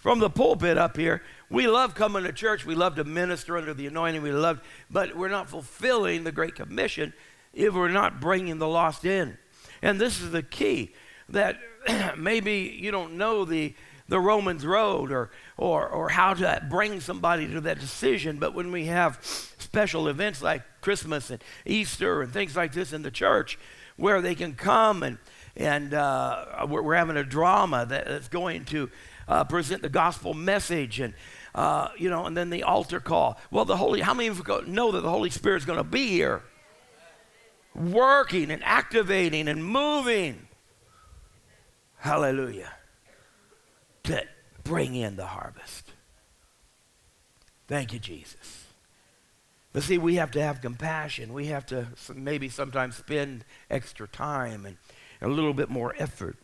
from 0.07 0.21
the 0.21 0.31
pulpit 0.31 0.79
up 0.79 0.97
here, 0.97 1.21
we 1.51 1.67
love 1.67 1.97
coming 1.97 2.23
to 2.23 2.33
church. 2.33 2.65
We 2.65 2.77
love 2.77 2.95
to 2.95 3.03
minister 3.03 3.57
under 3.57 3.75
the 3.75 3.89
anointing. 3.89 4.23
We 4.23 4.31
love, 4.31 4.63
but 4.89 5.17
we're 5.17 5.27
not 5.27 5.51
fulfilling 5.51 6.23
the 6.23 6.31
Great 6.31 6.55
Commission 6.55 7.13
if 7.53 7.75
we're 7.75 7.89
not 7.89 8.21
bringing 8.21 8.59
the 8.59 8.69
lost 8.69 9.05
in. 9.05 9.37
And 9.83 10.01
this 10.01 10.21
is 10.21 10.31
the 10.31 10.45
key 10.45 10.95
that 11.31 11.59
maybe 12.17 12.79
you 12.81 12.93
don't 12.93 13.15
know 13.15 13.45
the, 13.45 13.75
the 14.07 14.21
Romans 14.21 14.65
road 14.65 15.11
or, 15.11 15.33
or, 15.57 15.89
or 15.89 16.09
how 16.11 16.35
to 16.35 16.65
bring 16.71 17.01
somebody 17.01 17.49
to 17.49 17.61
that 17.63 17.81
decision, 17.81 18.39
but 18.39 18.55
when 18.55 18.71
we 18.71 18.85
have 18.85 19.19
special 19.59 20.07
events 20.07 20.41
like 20.41 20.63
Christmas 20.83 21.31
and 21.31 21.43
Easter 21.65 22.23
and 22.23 22.33
things 22.33 22.55
like 22.55 22.73
this 22.73 22.93
in 22.93 23.03
the 23.03 23.11
church 23.11 23.59
where 23.97 24.21
they 24.21 24.37
can 24.37 24.55
come 24.55 25.03
and, 25.03 25.19
and 25.57 25.95
uh, 25.95 26.65
we're, 26.69 26.83
we're, 26.83 26.95
having 26.95 27.17
a 27.17 27.25
drama 27.25 27.87
that's 27.89 28.29
going 28.29 28.65
to 28.67 28.89
uh, 29.29 29.45
present 29.45 29.83
the 29.83 29.89
gospel 29.89 30.35
message 30.35 31.01
and 31.01 31.15
uh, 31.55 31.89
you 31.97 32.11
know, 32.11 32.27
and 32.27 32.37
then 32.37 32.51
the 32.51 32.63
altar 32.63 33.01
call. 33.01 33.39
Well, 33.51 33.65
the 33.65 33.77
Holy, 33.77 34.03
how 34.03 34.13
many 34.13 34.29
of 34.29 34.39
you 34.47 34.63
know 34.67 34.93
that 34.93 35.01
the 35.01 35.11
Holy 35.11 35.31
Spirit's 35.31 35.65
going 35.65 35.79
to 35.79 35.85
be 35.85 36.09
here? 36.09 36.43
working 37.77 38.51
and 38.51 38.63
activating 38.65 39.49
and 39.49 39.65
moving. 39.65 40.49
Hallelujah. 41.99 42.73
To 44.05 44.25
bring 44.65 44.95
in 44.95 45.17
the 45.17 45.27
harvest. 45.27 45.93
Thank 47.69 47.93
you, 47.93 47.99
Jesus. 47.99 48.67
But 49.73 49.83
see, 49.83 49.99
we 49.99 50.15
have 50.15 50.31
to 50.33 50.43
have 50.43 50.63
compassion. 50.63 51.33
We 51.33 51.47
have 51.47 51.67
to 51.67 51.89
maybe 52.15 52.49
sometimes 52.49 52.97
spend 52.97 53.45
extra 53.71 54.09
time 54.09 54.65
and 54.65 54.77
a 55.21 55.29
little 55.29 55.53
bit 55.53 55.69
more 55.69 55.95
effort. 55.99 56.39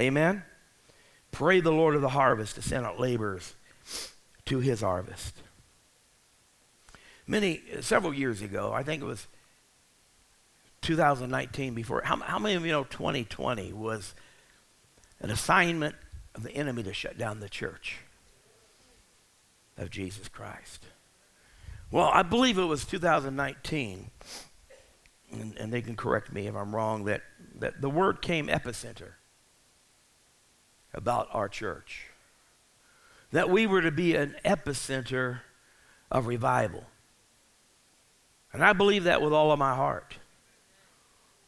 Amen? 0.00 0.42
Pray 1.34 1.58
the 1.58 1.72
Lord 1.72 1.96
of 1.96 2.00
the 2.00 2.10
harvest 2.10 2.54
to 2.54 2.62
send 2.62 2.86
out 2.86 3.00
laborers 3.00 3.56
to 4.46 4.60
his 4.60 4.82
harvest. 4.82 5.34
Many, 7.26 7.60
several 7.80 8.14
years 8.14 8.40
ago, 8.40 8.72
I 8.72 8.84
think 8.84 9.02
it 9.02 9.04
was 9.04 9.26
2019 10.82 11.74
before. 11.74 12.02
How, 12.02 12.18
how 12.18 12.38
many 12.38 12.54
of 12.54 12.64
you 12.64 12.70
know 12.70 12.84
2020 12.84 13.72
was 13.72 14.14
an 15.18 15.32
assignment 15.32 15.96
of 16.36 16.44
the 16.44 16.52
enemy 16.52 16.84
to 16.84 16.94
shut 16.94 17.18
down 17.18 17.40
the 17.40 17.48
church 17.48 17.96
of 19.76 19.90
Jesus 19.90 20.28
Christ? 20.28 20.84
Well, 21.90 22.10
I 22.14 22.22
believe 22.22 22.58
it 22.58 22.64
was 22.66 22.84
2019, 22.84 24.10
and, 25.32 25.56
and 25.56 25.72
they 25.72 25.82
can 25.82 25.96
correct 25.96 26.32
me 26.32 26.46
if 26.46 26.54
I'm 26.54 26.72
wrong, 26.72 27.06
that, 27.06 27.22
that 27.58 27.80
the 27.80 27.90
word 27.90 28.22
came 28.22 28.46
epicenter 28.46 29.14
about 30.94 31.28
our 31.32 31.48
church. 31.48 32.06
That 33.32 33.50
we 33.50 33.66
were 33.66 33.82
to 33.82 33.90
be 33.90 34.14
an 34.14 34.36
epicenter 34.44 35.40
of 36.10 36.26
revival. 36.26 36.84
And 38.52 38.64
I 38.64 38.72
believe 38.72 39.04
that 39.04 39.20
with 39.20 39.32
all 39.32 39.50
of 39.50 39.58
my 39.58 39.74
heart. 39.74 40.16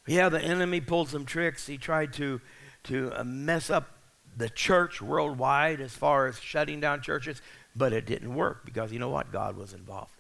Yeah, 0.07 0.29
the 0.29 0.43
enemy 0.43 0.81
pulled 0.81 1.09
some 1.09 1.25
tricks. 1.25 1.67
He 1.67 1.79
tried 1.79 2.13
to, 2.15 2.41
to 2.85 3.13
uh, 3.13 3.25
mess 3.25 3.71
up 3.71 3.91
the 4.37 4.49
church 4.49 5.01
worldwide 5.01 5.81
as 5.81 5.93
far 5.93 6.27
as 6.27 6.39
shutting 6.41 6.81
down 6.81 7.01
churches, 7.01 7.41
but 7.75 7.93
it 7.93 8.07
didn't 8.07 8.35
work 8.35 8.65
because 8.65 8.93
you 8.93 8.99
know 8.99 9.09
what? 9.09 9.33
God 9.33 9.57
was 9.57 9.73
involved. 9.73 10.13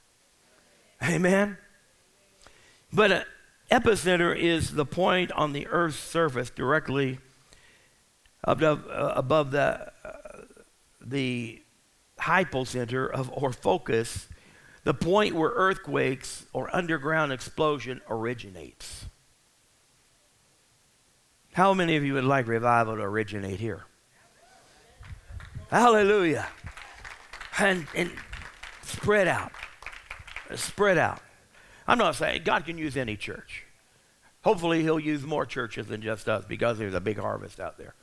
Amen? 1.03 1.59
But 2.93 3.13
an 3.13 3.25
epicenter 3.71 4.37
is 4.37 4.75
the 4.75 4.87
point 4.87 5.33
on 5.33 5.53
the 5.53 5.67
earth's 5.67 5.99
surface 5.99 6.51
directly 6.51 7.19
above, 8.45 8.87
uh, 8.89 9.13
above 9.17 9.51
the, 9.51 9.93
uh, 10.05 10.43
the 11.01 11.63
hypocenter 12.19 13.11
of 13.11 13.31
or 13.33 13.53
focus, 13.53 14.29
the 14.85 14.95
point 14.95 15.35
where 15.35 15.51
earthquakes 15.51 16.47
or 16.53 16.75
underground 16.75 17.33
explosion 17.33 18.01
originates. 18.09 19.07
How 21.55 21.73
many 21.75 21.97
of 21.97 22.05
you 22.05 22.15
would 22.15 22.25
like 22.25 22.47
revival 22.47 22.97
to 22.97 23.03
originate 23.03 23.59
here? 23.59 23.85
Hallelujah. 25.71 26.47
And, 27.59 27.87
and 27.95 28.13
spread 28.83 29.27
out. 29.27 29.53
Spread 30.55 30.99
out. 30.99 31.21
I'm 31.89 31.99
not 31.99 32.15
saying 32.17 32.43
God 32.45 32.67
can 32.67 32.79
use 32.79 32.97
any 32.97 33.17
church. 33.17 33.65
Hopefully, 34.43 34.83
He'll 34.83 35.01
use 35.01 35.25
more 35.25 35.47
churches 35.47 35.87
than 35.87 36.03
just 36.03 36.29
us 36.29 36.45
because 36.45 36.79
there's 36.79 36.95
a 36.95 37.01
big 37.01 37.19
harvest 37.19 37.59
out 37.59 37.79
there. 37.79 37.95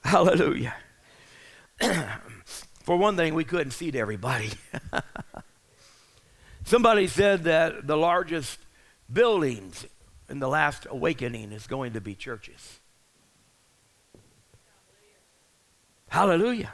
Hallelujah. 0.04 0.74
For 2.82 2.96
one 2.96 3.16
thing, 3.16 3.34
we 3.34 3.44
couldn't 3.44 3.72
feed 3.72 3.94
everybody. 3.94 4.50
Somebody 6.64 7.06
said 7.06 7.44
that 7.44 7.86
the 7.86 7.96
largest 7.96 8.58
buildings 9.12 9.86
in 10.28 10.38
the 10.38 10.48
last 10.48 10.86
awakening 10.88 11.52
is 11.52 11.66
going 11.66 11.92
to 11.92 12.00
be 12.00 12.14
churches. 12.14 12.80
Hallelujah. 16.08 16.72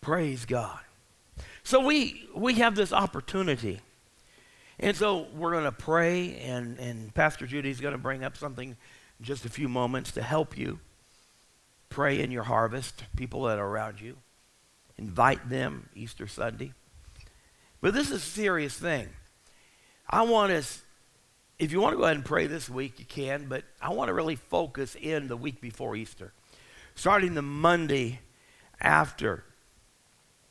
Praise 0.00 0.44
God. 0.44 0.80
So 1.62 1.84
we 1.84 2.28
we 2.34 2.54
have 2.54 2.76
this 2.76 2.92
opportunity. 2.92 3.80
And 4.78 4.96
so 4.96 5.26
we're 5.34 5.52
going 5.52 5.64
to 5.64 5.72
pray, 5.72 6.36
and, 6.40 6.78
and 6.78 7.14
Pastor 7.14 7.46
Judy's 7.46 7.80
going 7.80 7.92
to 7.92 7.98
bring 7.98 8.22
up 8.22 8.36
something 8.36 8.70
in 8.70 9.24
just 9.24 9.46
a 9.46 9.48
few 9.48 9.68
moments 9.68 10.12
to 10.12 10.22
help 10.22 10.58
you 10.58 10.80
pray 11.96 12.20
in 12.20 12.30
your 12.30 12.42
harvest, 12.42 13.04
people 13.16 13.44
that 13.44 13.58
are 13.58 13.66
around 13.66 14.02
you. 14.02 14.18
Invite 14.98 15.48
them 15.48 15.88
Easter 15.94 16.26
Sunday. 16.26 16.74
But 17.80 17.94
this 17.94 18.10
is 18.10 18.16
a 18.16 18.20
serious 18.20 18.76
thing. 18.76 19.08
I 20.06 20.20
want 20.24 20.52
us, 20.52 20.82
if 21.58 21.72
you 21.72 21.80
want 21.80 21.94
to 21.94 21.96
go 21.96 22.04
ahead 22.04 22.16
and 22.16 22.24
pray 22.24 22.48
this 22.48 22.68
week, 22.68 22.98
you 22.98 23.06
can, 23.06 23.46
but 23.48 23.64
I 23.80 23.94
want 23.94 24.08
to 24.08 24.12
really 24.12 24.36
focus 24.36 24.94
in 24.94 25.28
the 25.28 25.38
week 25.38 25.62
before 25.62 25.96
Easter, 25.96 26.34
starting 26.94 27.32
the 27.32 27.40
Monday 27.40 28.20
after 28.78 29.44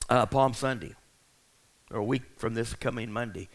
uh, 0.09 0.25
Palm 0.25 0.55
Sunday 0.55 0.95
or 1.91 1.99
a 1.99 2.03
week 2.03 2.23
from 2.37 2.55
this 2.55 2.73
coming 2.73 3.11
Monday, 3.11 3.49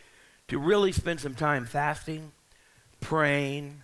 to 0.46 0.60
really 0.60 0.92
spend 0.92 1.18
some 1.18 1.34
time 1.34 1.64
fasting, 1.64 2.30
praying. 3.00 3.82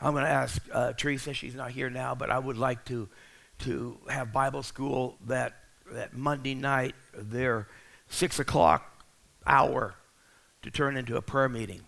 I'm 0.00 0.12
going 0.12 0.24
to 0.24 0.30
ask 0.30 0.62
uh, 0.72 0.92
Teresa, 0.92 1.32
she's 1.32 1.54
not 1.54 1.70
here 1.70 1.88
now, 1.88 2.14
but 2.14 2.30
I 2.30 2.38
would 2.38 2.58
like 2.58 2.84
to, 2.86 3.08
to 3.60 3.98
have 4.08 4.32
Bible 4.32 4.62
school 4.62 5.16
that, 5.26 5.54
that 5.92 6.14
Monday 6.14 6.54
night, 6.54 6.94
their 7.14 7.68
6 8.08 8.38
o'clock 8.38 9.04
hour, 9.46 9.94
to 10.62 10.70
turn 10.70 10.96
into 10.96 11.16
a 11.16 11.22
prayer 11.22 11.48
meeting. 11.48 11.82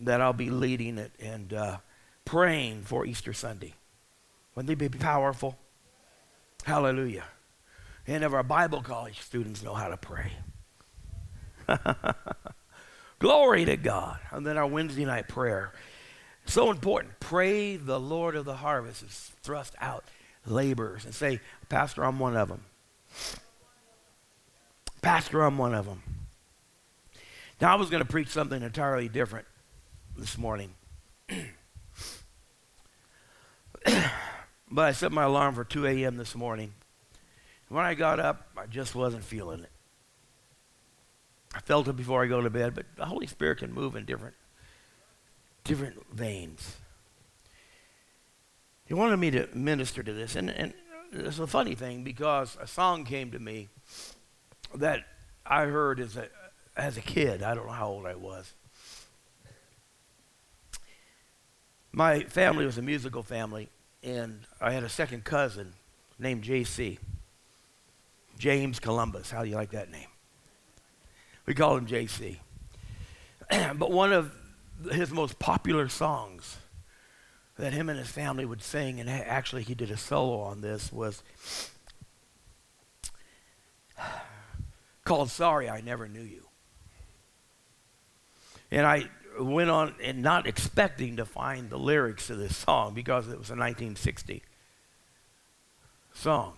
That 0.00 0.20
I'll 0.20 0.32
be 0.32 0.50
leading 0.50 0.98
it 0.98 1.12
and 1.18 1.52
uh, 1.52 1.78
praying 2.24 2.82
for 2.82 3.06
Easter 3.06 3.32
Sunday. 3.32 3.74
Wouldn't 4.54 4.68
they 4.68 4.88
be 4.88 4.98
powerful? 4.98 5.56
Hallelujah. 6.64 7.24
Any 8.06 8.24
of 8.24 8.34
our 8.34 8.42
Bible 8.42 8.82
college 8.82 9.20
students 9.20 9.62
know 9.62 9.74
how 9.74 9.88
to 9.88 9.96
pray. 9.96 10.32
Glory 13.18 13.64
to 13.64 13.76
God. 13.76 14.18
And 14.30 14.46
then 14.46 14.56
our 14.56 14.66
Wednesday 14.66 15.04
night 15.04 15.28
prayer. 15.28 15.72
So 16.46 16.70
important. 16.70 17.20
Pray 17.20 17.76
the 17.76 18.00
Lord 18.00 18.36
of 18.36 18.44
the 18.44 18.56
harvest 18.56 19.02
is 19.02 19.32
thrust 19.42 19.74
out 19.80 20.04
laborers 20.46 21.04
and 21.04 21.14
say, 21.14 21.40
Pastor, 21.68 22.04
I'm 22.04 22.18
one 22.18 22.36
of 22.36 22.48
them. 22.48 22.62
Pastor, 25.02 25.42
I'm 25.42 25.58
one 25.58 25.74
of 25.74 25.86
them. 25.86 26.02
Now, 27.60 27.72
I 27.72 27.76
was 27.76 27.90
going 27.90 28.02
to 28.02 28.08
preach 28.08 28.28
something 28.28 28.62
entirely 28.62 29.08
different 29.08 29.46
this 30.16 30.36
morning. 30.36 30.74
but 34.70 34.84
I 34.84 34.92
set 34.92 35.12
my 35.12 35.24
alarm 35.24 35.54
for 35.54 35.64
2 35.64 35.86
a.m. 35.86 36.16
this 36.16 36.34
morning. 36.34 36.72
When 37.68 37.84
I 37.84 37.94
got 37.94 38.20
up, 38.20 38.48
I 38.56 38.66
just 38.66 38.94
wasn't 38.94 39.24
feeling 39.24 39.60
it. 39.60 39.70
I 41.54 41.60
felt 41.60 41.88
it 41.88 41.96
before 41.96 42.22
I 42.22 42.26
go 42.26 42.42
to 42.42 42.50
bed, 42.50 42.74
but 42.74 42.84
the 42.96 43.06
Holy 43.06 43.26
Spirit 43.26 43.58
can 43.58 43.72
move 43.72 43.96
in 43.96 44.04
different, 44.04 44.34
different 45.66 46.02
veins. 46.14 46.76
He 48.86 48.94
wanted 48.94 49.16
me 49.16 49.30
to 49.32 49.48
minister 49.52 50.02
to 50.02 50.12
this, 50.12 50.36
and, 50.36 50.48
and 50.48 50.72
it's 51.12 51.38
a 51.38 51.46
funny 51.46 51.74
thing 51.74 52.04
because 52.04 52.56
a 52.60 52.66
song 52.66 53.04
came 53.04 53.32
to 53.32 53.38
me 53.38 53.68
that 54.74 55.04
I 55.44 55.64
heard 55.64 55.98
as 55.98 56.16
a, 56.16 56.28
as 56.76 56.96
a 56.96 57.00
kid. 57.00 57.42
I 57.42 57.54
don't 57.54 57.66
know 57.66 57.72
how 57.72 57.88
old 57.88 58.06
I 58.06 58.14
was. 58.14 58.52
My 61.92 62.20
family 62.24 62.64
was 62.64 62.78
a 62.78 62.82
musical 62.82 63.22
family, 63.22 63.68
and 64.02 64.40
I 64.60 64.72
had 64.72 64.84
a 64.84 64.88
second 64.88 65.24
cousin 65.24 65.72
named 66.18 66.42
J.C. 66.42 66.98
James 68.38 68.78
Columbus. 68.78 69.30
How 69.30 69.42
do 69.42 69.48
you 69.48 69.56
like 69.56 69.70
that 69.70 69.90
name? 69.90 70.08
We 71.46 71.54
call 71.54 71.76
him 71.76 71.86
JC. 71.86 72.38
but 73.50 73.90
one 73.90 74.12
of 74.12 74.32
his 74.90 75.10
most 75.10 75.38
popular 75.38 75.88
songs 75.88 76.58
that 77.58 77.72
him 77.72 77.88
and 77.88 77.98
his 77.98 78.08
family 78.08 78.44
would 78.44 78.62
sing, 78.62 79.00
and 79.00 79.08
actually 79.08 79.62
he 79.62 79.74
did 79.74 79.90
a 79.90 79.96
solo 79.96 80.40
on 80.40 80.60
this, 80.60 80.92
was 80.92 81.22
called 85.04 85.30
Sorry 85.30 85.68
I 85.68 85.80
Never 85.80 86.06
Knew 86.08 86.22
You. 86.22 86.42
And 88.70 88.86
I 88.86 89.08
went 89.38 89.70
on 89.70 89.94
and 90.02 90.22
not 90.22 90.46
expecting 90.46 91.16
to 91.16 91.24
find 91.24 91.70
the 91.70 91.78
lyrics 91.78 92.26
to 92.26 92.36
this 92.36 92.56
song 92.56 92.94
because 92.94 93.26
it 93.26 93.38
was 93.38 93.50
a 93.50 93.56
1960 93.56 94.42
song. 96.12 96.54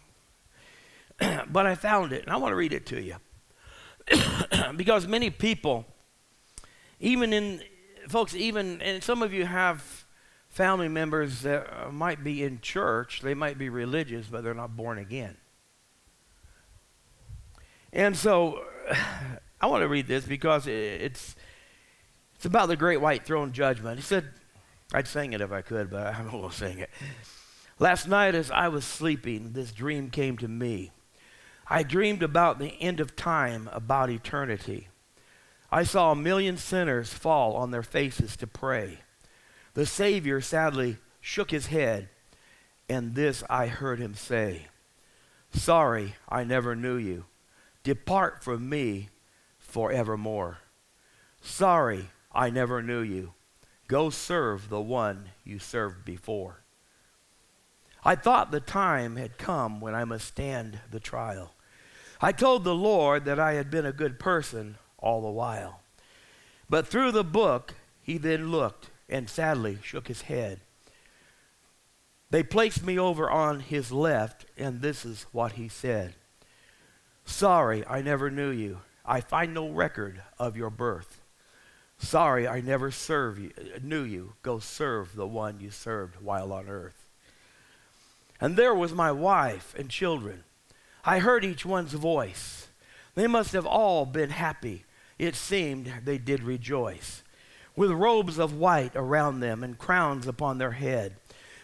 but 1.50 1.66
I 1.66 1.74
found 1.74 2.12
it, 2.12 2.22
and 2.22 2.32
I 2.32 2.36
want 2.36 2.52
to 2.52 2.56
read 2.56 2.72
it 2.72 2.86
to 2.86 3.00
you. 3.00 3.16
because 4.76 5.06
many 5.06 5.30
people, 5.30 5.84
even 7.00 7.32
in, 7.32 7.62
folks, 8.08 8.34
even, 8.34 8.80
and 8.82 9.02
some 9.02 9.22
of 9.22 9.32
you 9.32 9.46
have 9.46 10.06
family 10.48 10.88
members 10.88 11.42
that 11.42 11.66
uh, 11.72 11.90
might 11.90 12.24
be 12.24 12.42
in 12.42 12.60
church, 12.60 13.20
they 13.20 13.34
might 13.34 13.58
be 13.58 13.68
religious, 13.68 14.26
but 14.26 14.42
they're 14.42 14.54
not 14.54 14.76
born 14.76 14.98
again. 14.98 15.36
And 17.92 18.16
so 18.16 18.64
I 19.60 19.66
want 19.66 19.82
to 19.82 19.88
read 19.88 20.06
this 20.06 20.24
because 20.24 20.66
it's, 20.66 21.36
it's 22.36 22.44
about 22.44 22.68
the 22.68 22.76
great 22.76 23.00
white 23.00 23.24
throne 23.24 23.52
judgment. 23.52 23.98
He 23.98 24.04
said, 24.04 24.28
I'd 24.92 25.06
sing 25.06 25.32
it 25.32 25.40
if 25.40 25.52
I 25.52 25.62
could, 25.62 25.90
but 25.90 26.06
I'm 26.14 26.26
not 26.26 26.32
going 26.32 26.50
to 26.50 26.56
sing 26.56 26.78
it. 26.78 26.90
Last 27.78 28.08
night, 28.08 28.34
as 28.34 28.50
I 28.50 28.68
was 28.68 28.84
sleeping, 28.84 29.52
this 29.52 29.72
dream 29.72 30.10
came 30.10 30.36
to 30.38 30.48
me. 30.48 30.90
I 31.70 31.82
dreamed 31.82 32.22
about 32.22 32.58
the 32.58 32.74
end 32.80 32.98
of 32.98 33.14
time, 33.14 33.68
about 33.72 34.10
eternity. 34.10 34.88
I 35.70 35.82
saw 35.82 36.12
a 36.12 36.16
million 36.16 36.56
sinners 36.56 37.12
fall 37.12 37.54
on 37.54 37.70
their 37.70 37.82
faces 37.82 38.36
to 38.38 38.46
pray. 38.46 39.00
The 39.74 39.84
Savior 39.86 40.40
sadly 40.40 40.96
shook 41.20 41.50
his 41.50 41.66
head, 41.66 42.08
and 42.88 43.14
this 43.14 43.44
I 43.50 43.66
heard 43.66 43.98
him 43.98 44.14
say 44.14 44.66
Sorry, 45.52 46.14
I 46.28 46.44
never 46.44 46.74
knew 46.74 46.96
you. 46.96 47.26
Depart 47.82 48.42
from 48.42 48.68
me 48.68 49.08
forevermore. 49.58 50.58
Sorry, 51.40 52.10
I 52.32 52.50
never 52.50 52.82
knew 52.82 53.00
you. 53.00 53.34
Go 53.86 54.10
serve 54.10 54.68
the 54.68 54.80
one 54.80 55.30
you 55.44 55.58
served 55.58 56.04
before. 56.04 56.62
I 58.04 58.14
thought 58.14 58.50
the 58.50 58.60
time 58.60 59.16
had 59.16 59.38
come 59.38 59.80
when 59.80 59.94
I 59.94 60.04
must 60.04 60.26
stand 60.26 60.80
the 60.90 61.00
trial. 61.00 61.54
I 62.20 62.32
told 62.32 62.64
the 62.64 62.74
Lord 62.74 63.24
that 63.24 63.38
I 63.38 63.54
had 63.54 63.70
been 63.70 63.86
a 63.86 63.92
good 63.92 64.18
person 64.18 64.76
all 64.98 65.20
the 65.20 65.28
while. 65.28 65.80
But 66.68 66.86
through 66.86 67.12
the 67.12 67.24
book, 67.24 67.74
he 68.02 68.18
then 68.18 68.50
looked 68.50 68.90
and 69.08 69.28
sadly 69.28 69.78
shook 69.82 70.08
his 70.08 70.22
head. 70.22 70.60
They 72.30 72.42
placed 72.42 72.84
me 72.84 72.98
over 72.98 73.30
on 73.30 73.60
his 73.60 73.90
left, 73.90 74.44
and 74.56 74.82
this 74.82 75.04
is 75.04 75.26
what 75.32 75.52
he 75.52 75.68
said 75.68 76.14
Sorry, 77.24 77.86
I 77.86 78.02
never 78.02 78.30
knew 78.30 78.50
you. 78.50 78.80
I 79.04 79.20
find 79.20 79.54
no 79.54 79.68
record 79.68 80.22
of 80.38 80.56
your 80.56 80.70
birth. 80.70 81.20
Sorry, 81.98 82.46
I 82.46 82.60
never 82.60 82.90
serve 82.90 83.38
you, 83.38 83.52
knew 83.82 84.02
you. 84.02 84.34
Go 84.42 84.58
serve 84.58 85.16
the 85.16 85.26
one 85.26 85.60
you 85.60 85.70
served 85.70 86.20
while 86.20 86.52
on 86.52 86.68
earth. 86.68 87.08
And 88.40 88.56
there 88.56 88.74
was 88.74 88.92
my 88.92 89.10
wife 89.10 89.74
and 89.76 89.88
children. 89.88 90.44
I 91.04 91.18
heard 91.18 91.44
each 91.44 91.66
one's 91.66 91.94
voice. 91.94 92.68
They 93.14 93.26
must 93.26 93.52
have 93.52 93.66
all 93.66 94.06
been 94.06 94.30
happy. 94.30 94.84
It 95.18 95.34
seemed 95.34 95.92
they 96.04 96.18
did 96.18 96.42
rejoice, 96.42 97.22
with 97.74 97.90
robes 97.90 98.38
of 98.38 98.54
white 98.54 98.92
around 98.94 99.40
them 99.40 99.64
and 99.64 99.78
crowns 99.78 100.26
upon 100.26 100.58
their 100.58 100.72
head. 100.72 101.16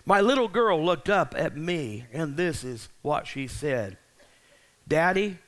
My 0.07 0.21
little 0.21 0.49
girl 0.49 0.85
looked 0.85 1.09
up 1.09 1.35
at 1.37 1.57
me, 1.57 2.07
and 2.13 2.37
this 2.37 2.65
is 2.65 2.89
what 3.03 3.27
she 3.27 3.47
said 3.47 3.97
Daddy, 4.87 5.39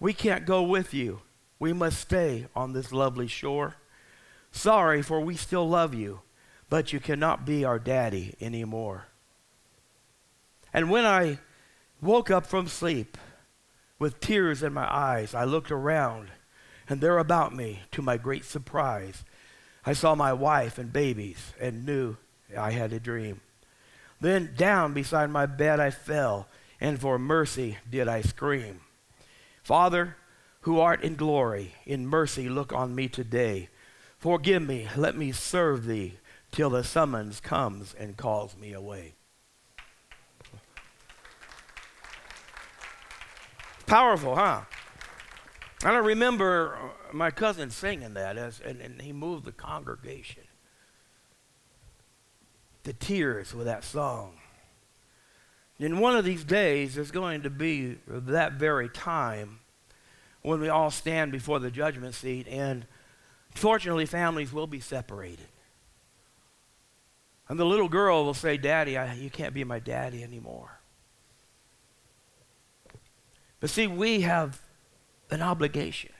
we 0.00 0.12
can't 0.12 0.46
go 0.46 0.62
with 0.62 0.94
you. 0.94 1.20
We 1.58 1.72
must 1.72 2.00
stay 2.00 2.46
on 2.54 2.72
this 2.72 2.92
lovely 2.92 3.26
shore. 3.26 3.76
Sorry, 4.52 5.02
for 5.02 5.20
we 5.20 5.36
still 5.36 5.68
love 5.68 5.94
you, 5.94 6.20
but 6.68 6.92
you 6.92 7.00
cannot 7.00 7.44
be 7.44 7.64
our 7.64 7.78
daddy 7.78 8.34
anymore. 8.40 9.08
And 10.72 10.90
when 10.90 11.04
I 11.04 11.38
woke 12.00 12.30
up 12.30 12.46
from 12.46 12.68
sleep, 12.68 13.16
with 13.98 14.20
tears 14.20 14.62
in 14.62 14.74
my 14.74 14.86
eyes, 14.92 15.34
I 15.34 15.44
looked 15.44 15.70
around, 15.70 16.28
and 16.88 17.00
there 17.00 17.18
about 17.18 17.54
me, 17.54 17.80
to 17.92 18.02
my 18.02 18.16
great 18.16 18.44
surprise, 18.44 19.24
I 19.84 19.92
saw 19.92 20.14
my 20.14 20.32
wife 20.32 20.78
and 20.78 20.92
babies 20.92 21.52
and 21.60 21.86
knew 21.86 22.16
I 22.56 22.70
had 22.72 22.92
a 22.92 23.00
dream. 23.00 23.40
Then 24.20 24.54
down 24.56 24.94
beside 24.94 25.30
my 25.30 25.46
bed 25.46 25.80
I 25.80 25.90
fell, 25.90 26.48
and 26.80 27.00
for 27.00 27.18
mercy 27.18 27.78
did 27.90 28.08
I 28.08 28.22
scream. 28.22 28.80
Father, 29.62 30.16
who 30.62 30.80
art 30.80 31.02
in 31.02 31.14
glory, 31.14 31.74
in 31.84 32.06
mercy 32.06 32.48
look 32.48 32.72
on 32.72 32.94
me 32.94 33.08
today. 33.08 33.68
Forgive 34.18 34.62
me, 34.62 34.88
let 34.96 35.16
me 35.16 35.30
serve 35.32 35.86
thee 35.86 36.14
till 36.50 36.70
the 36.70 36.82
summons 36.82 37.40
comes 37.40 37.94
and 37.94 38.16
calls 38.16 38.56
me 38.56 38.72
away. 38.72 39.14
Powerful, 43.86 44.34
huh? 44.34 44.62
And 45.86 45.94
I 45.94 46.00
remember 46.00 46.74
uh, 46.74 46.88
my 47.12 47.30
cousin 47.30 47.70
singing 47.70 48.14
that, 48.14 48.36
as, 48.36 48.58
and, 48.58 48.80
and 48.80 49.00
he 49.00 49.12
moved 49.12 49.44
the 49.44 49.52
congregation 49.52 50.42
to 52.82 52.92
tears 52.92 53.54
with 53.54 53.66
that 53.66 53.84
song. 53.84 54.32
In 55.78 56.00
one 56.00 56.16
of 56.16 56.24
these 56.24 56.42
days, 56.42 56.96
there's 56.96 57.12
going 57.12 57.42
to 57.42 57.50
be 57.50 57.98
that 58.08 58.54
very 58.54 58.88
time 58.88 59.60
when 60.42 60.58
we 60.58 60.68
all 60.68 60.90
stand 60.90 61.30
before 61.30 61.60
the 61.60 61.70
judgment 61.70 62.16
seat, 62.16 62.48
and 62.48 62.84
fortunately, 63.54 64.06
families 64.06 64.52
will 64.52 64.66
be 64.66 64.80
separated. 64.80 65.46
And 67.48 67.60
the 67.60 67.64
little 67.64 67.88
girl 67.88 68.24
will 68.24 68.34
say, 68.34 68.56
Daddy, 68.56 68.98
I, 68.98 69.14
you 69.14 69.30
can't 69.30 69.54
be 69.54 69.62
my 69.62 69.78
daddy 69.78 70.24
anymore. 70.24 70.80
But 73.60 73.70
see, 73.70 73.86
we 73.86 74.22
have 74.22 74.65
an 75.30 75.42
obligation 75.42 76.12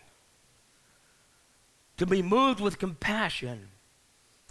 to 1.96 2.06
be 2.06 2.22
moved 2.22 2.60
with 2.60 2.78
compassion 2.78 3.68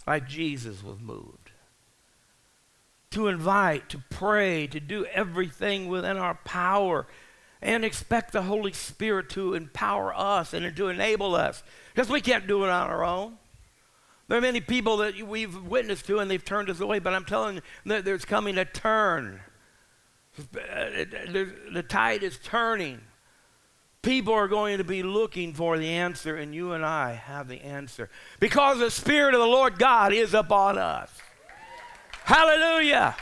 like 0.06 0.28
Jesus 0.28 0.82
was 0.82 0.98
moved. 1.00 1.50
To 3.10 3.28
invite, 3.28 3.88
to 3.90 4.02
pray, 4.10 4.66
to 4.66 4.80
do 4.80 5.06
everything 5.06 5.88
within 5.88 6.16
our 6.16 6.34
power, 6.34 7.06
and 7.62 7.84
expect 7.84 8.32
the 8.32 8.42
Holy 8.42 8.72
Spirit 8.72 9.30
to 9.30 9.54
empower 9.54 10.14
us 10.14 10.52
and 10.52 10.76
to 10.76 10.88
enable 10.88 11.34
us. 11.34 11.62
Because 11.94 12.10
we 12.10 12.20
can't 12.20 12.46
do 12.46 12.64
it 12.64 12.70
on 12.70 12.88
our 12.88 13.04
own. 13.04 13.38
There 14.28 14.36
are 14.36 14.42
many 14.42 14.60
people 14.60 14.98
that 14.98 15.22
we've 15.22 15.56
witnessed 15.62 16.06
to 16.06 16.18
and 16.18 16.30
they've 16.30 16.44
turned 16.44 16.68
us 16.68 16.80
away, 16.80 16.98
but 16.98 17.14
I'm 17.14 17.24
telling 17.24 17.56
you 17.56 17.62
that 17.86 18.04
there's 18.04 18.24
coming 18.24 18.58
a 18.58 18.64
turn. 18.64 19.40
The 20.36 21.84
tide 21.88 22.22
is 22.22 22.38
turning. 22.42 23.00
People 24.06 24.34
are 24.34 24.46
going 24.46 24.78
to 24.78 24.84
be 24.84 25.02
looking 25.02 25.52
for 25.52 25.76
the 25.76 25.88
answer, 25.88 26.36
and 26.36 26.54
you 26.54 26.74
and 26.74 26.86
I 26.86 27.14
have 27.14 27.48
the 27.48 27.60
answer 27.62 28.08
because 28.38 28.78
the 28.78 28.88
Spirit 28.88 29.34
of 29.34 29.40
the 29.40 29.48
Lord 29.48 29.80
God 29.80 30.12
is 30.12 30.32
upon 30.32 30.78
us. 30.78 31.10
Hallelujah. 32.22 33.16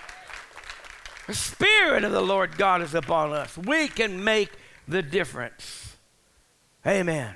The 1.27 1.33
Spirit 1.33 2.05
of 2.05 2.13
the 2.13 2.21
Lord 2.21 2.59
God 2.59 2.83
is 2.83 2.95
upon 2.95 3.33
us. 3.33 3.57
We 3.57 3.89
can 3.89 4.23
make 4.25 4.51
the 4.87 5.01
difference. 5.01 5.97
Amen. 6.87 7.35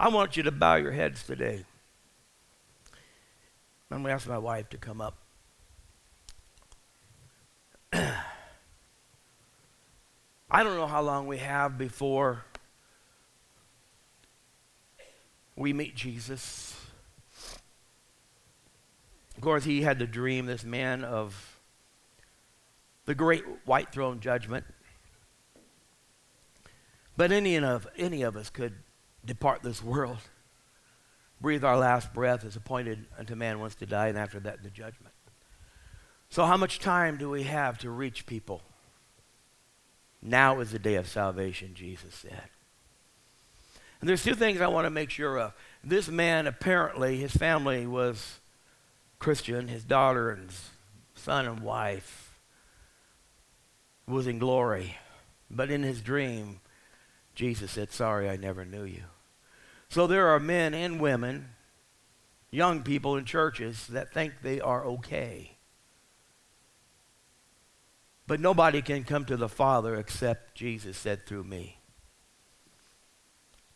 I 0.00 0.08
want 0.08 0.36
you 0.36 0.42
to 0.42 0.50
bow 0.50 0.74
your 0.74 0.90
heads 0.90 1.22
today. 1.22 1.64
I'm 3.88 3.98
going 4.02 4.10
to 4.10 4.14
ask 4.14 4.26
my 4.26 4.38
wife 4.38 4.68
to 4.70 4.78
come 4.78 5.00
up. 5.00 5.16
I 7.92 8.24
don't 10.50 10.76
know 10.76 10.88
how 10.88 11.02
long 11.02 11.28
we 11.28 11.38
have 11.38 11.78
before 11.78 12.42
we 15.56 15.72
meet 15.72 15.94
Jesus. 15.94 16.76
Of 19.36 19.42
course, 19.42 19.64
he 19.64 19.82
had 19.82 19.98
the 19.98 20.06
dream, 20.06 20.46
this 20.46 20.64
man 20.64 21.04
of 21.04 21.60
the 23.04 23.14
great 23.14 23.44
white 23.64 23.92
throne 23.92 24.20
judgment. 24.20 24.64
But 27.16 27.30
any 27.30 27.56
of, 27.56 27.86
any 27.96 28.22
of 28.22 28.36
us 28.36 28.50
could 28.50 28.74
depart 29.24 29.62
this 29.62 29.82
world, 29.82 30.18
breathe 31.40 31.64
our 31.64 31.76
last 31.76 32.12
breath 32.12 32.44
as 32.44 32.56
appointed 32.56 33.06
unto 33.18 33.34
man 33.34 33.60
once 33.60 33.74
to 33.76 33.86
die, 33.86 34.08
and 34.08 34.18
after 34.18 34.40
that, 34.40 34.62
the 34.62 34.70
judgment. 34.70 35.14
So, 36.28 36.44
how 36.44 36.56
much 36.56 36.80
time 36.80 37.16
do 37.16 37.30
we 37.30 37.44
have 37.44 37.78
to 37.78 37.90
reach 37.90 38.26
people? 38.26 38.62
Now 40.20 40.60
is 40.60 40.72
the 40.72 40.78
day 40.78 40.96
of 40.96 41.06
salvation, 41.06 41.74
Jesus 41.74 42.14
said. 42.14 42.48
And 44.04 44.08
there's 44.10 44.22
two 44.22 44.34
things 44.34 44.60
I 44.60 44.66
want 44.66 44.84
to 44.84 44.90
make 44.90 45.08
sure 45.08 45.38
of. 45.38 45.54
This 45.82 46.08
man, 46.08 46.46
apparently, 46.46 47.16
his 47.16 47.32
family 47.32 47.86
was 47.86 48.38
Christian, 49.18 49.68
his 49.68 49.82
daughter 49.82 50.30
and 50.30 50.50
son 51.14 51.46
and 51.46 51.60
wife 51.60 52.38
was 54.06 54.26
in 54.26 54.38
glory. 54.38 54.98
But 55.50 55.70
in 55.70 55.82
his 55.82 56.02
dream, 56.02 56.60
Jesus 57.34 57.70
said, 57.70 57.92
Sorry, 57.92 58.28
I 58.28 58.36
never 58.36 58.66
knew 58.66 58.84
you. 58.84 59.04
So 59.88 60.06
there 60.06 60.26
are 60.28 60.38
men 60.38 60.74
and 60.74 61.00
women, 61.00 61.48
young 62.50 62.82
people 62.82 63.16
in 63.16 63.24
churches, 63.24 63.86
that 63.86 64.12
think 64.12 64.34
they 64.42 64.60
are 64.60 64.84
okay. 64.84 65.56
But 68.26 68.38
nobody 68.38 68.82
can 68.82 69.04
come 69.04 69.24
to 69.24 69.38
the 69.38 69.48
Father 69.48 69.94
except 69.94 70.54
Jesus 70.54 70.98
said 70.98 71.24
through 71.24 71.44
me 71.44 71.78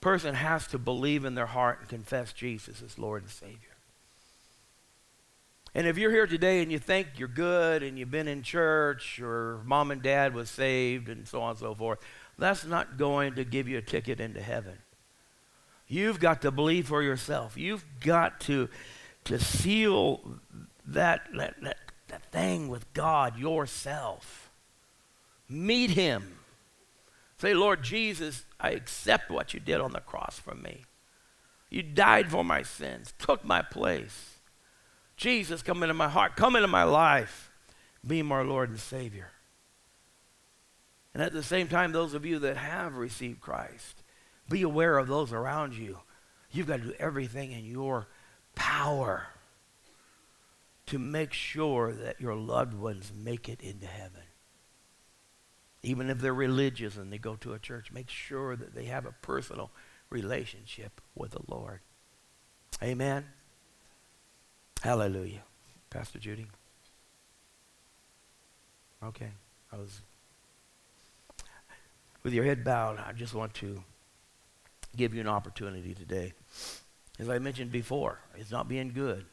person 0.01 0.35
has 0.35 0.67
to 0.69 0.79
believe 0.79 1.25
in 1.25 1.35
their 1.35 1.47
heart 1.47 1.81
and 1.81 1.89
confess 1.89 2.33
Jesus 2.33 2.83
as 2.83 2.99
Lord 2.99 3.23
and 3.23 3.31
Savior. 3.31 3.57
And 5.75 5.87
if 5.87 5.99
you're 5.99 6.11
here 6.11 6.27
today 6.27 6.63
and 6.63 6.73
you 6.73 6.79
think 6.79 7.09
you're 7.17 7.29
good 7.29 7.83
and 7.83 7.99
you've 7.99 8.11
been 8.11 8.29
in 8.29 8.43
church 8.43 9.21
or 9.21 9.61
mom 9.65 9.91
and 9.91 10.03
dad 10.03 10.35
was 10.35 10.51
saved 10.51 11.09
and 11.09 11.29
so 11.29 11.43
on 11.43 11.51
and 11.51 11.59
so 11.59 11.75
forth, 11.75 11.99
that's 12.39 12.65
not 12.65 12.97
going 12.97 13.35
to 13.35 13.45
give 13.45 13.69
you 13.69 13.79
a 13.79 13.83
ticket 13.83 14.21
into 14.21 14.41
heaven. 14.41 14.79
You've 15.89 16.21
got 16.21 16.43
to 16.43 16.51
believe 16.51 16.89
for 16.89 17.03
yourself. 17.03 17.57
You've 17.57 17.85
got 18.01 18.41
to, 18.41 18.69
to 19.25 19.39
seal 19.39 20.21
that, 20.87 21.23
that, 21.35 21.57
that, 21.63 21.79
that 22.09 22.23
thing 22.31 22.69
with 22.69 22.93
God 22.93 23.39
yourself. 23.39 24.51
Meet 25.49 25.91
Him. 25.91 26.38
Say, 27.39 27.55
Lord 27.55 27.83
Jesus, 27.83 28.45
I 28.59 28.71
accept 28.71 29.31
what 29.31 29.55
you 29.55 29.61
did 29.61 29.81
on 29.81 29.93
the 29.93 30.01
cross 30.01 30.39
for 30.39 30.55
me. 30.55 30.85
You 31.71 31.83
died 31.83 32.31
for 32.31 32.45
my 32.45 32.63
sins, 32.63 33.15
took 33.19 33.45
my 33.45 33.63
place. 33.63 34.39
Jesus, 35.17 35.63
come 35.63 35.83
into 35.83 35.95
my 35.95 36.09
heart, 36.09 36.37
come 36.37 36.57
into 36.57 36.69
my 36.69 36.85
life. 36.85 37.51
Be 38.07 38.23
my 38.23 38.43
Lord 38.43 38.71
and 38.71 38.81
Savior. 38.81 39.31
And 41.15 41.23
at 41.23 41.33
the 41.33 41.43
same 41.43 41.69
time, 41.69 41.93
those 41.93 42.15
of 42.15 42.25
you 42.25 42.39
that 42.41 42.57
have 42.57 42.97
received 42.97 43.41
Christ, 43.41 44.03
be 44.49 44.63
aware 44.63 44.99
of 44.99 45.09
those 45.09 45.33
around 45.33 45.75
you. 45.75 45.99
You've 46.51 46.69
got 46.69 46.79
to 46.79 46.89
do 46.89 46.95
everything 46.99 47.53
in 47.53 47.65
your 47.65 48.09
power 48.55 49.27
to 50.87 50.99
make 50.99 51.33
sure 51.33 51.93
that 51.93 52.21
your 52.21 52.35
loved 52.35 52.75
ones 52.75 53.13
make 53.15 53.49
it 53.49 53.61
into 53.61 53.87
heaven. 53.87 54.23
Even 55.83 56.11
if 56.11 56.19
they're 56.19 56.35
religious 56.35 56.97
and 56.97 57.13
they 57.13 57.19
go 57.19 57.37
to 57.37 57.53
a 57.53 57.59
church, 57.59 57.93
make 57.93 58.11
sure 58.11 58.57
that 58.57 58.75
they 58.75 58.85
have 58.87 59.07
a 59.07 59.15
personal 59.23 59.71
relationship 60.11 61.01
with 61.15 61.33
the 61.33 61.43
Lord. 61.47 61.81
Amen. 62.83 63.25
Hallelujah. 64.83 65.43
Pastor 65.91 66.19
Judy. 66.19 66.47
Okay. 69.03 69.31
I 69.73 69.77
was 69.77 70.01
with 72.23 72.33
your 72.33 72.45
head 72.45 72.65
bowed, 72.65 72.99
I 72.99 73.13
just 73.13 73.35
want 73.35 73.55
to 73.55 73.83
give 74.97 75.15
you 75.15 75.21
an 75.21 75.29
opportunity 75.29 75.95
today. 75.95 76.33
As 77.19 77.29
I 77.29 77.39
mentioned 77.39 77.73
before, 77.73 78.21
it's 78.37 78.51
not 78.51 78.69
being 78.69 78.93
good. 78.93 79.25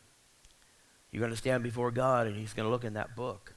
You're 1.12 1.21
going 1.21 1.31
to 1.31 1.38
stand 1.38 1.63
before 1.63 1.91
God 1.91 2.27
and 2.27 2.36
He's 2.36 2.53
going 2.53 2.65
to 2.67 2.71
look 2.71 2.84
in 2.84 2.93
that 2.93 3.15
book. 3.15 3.53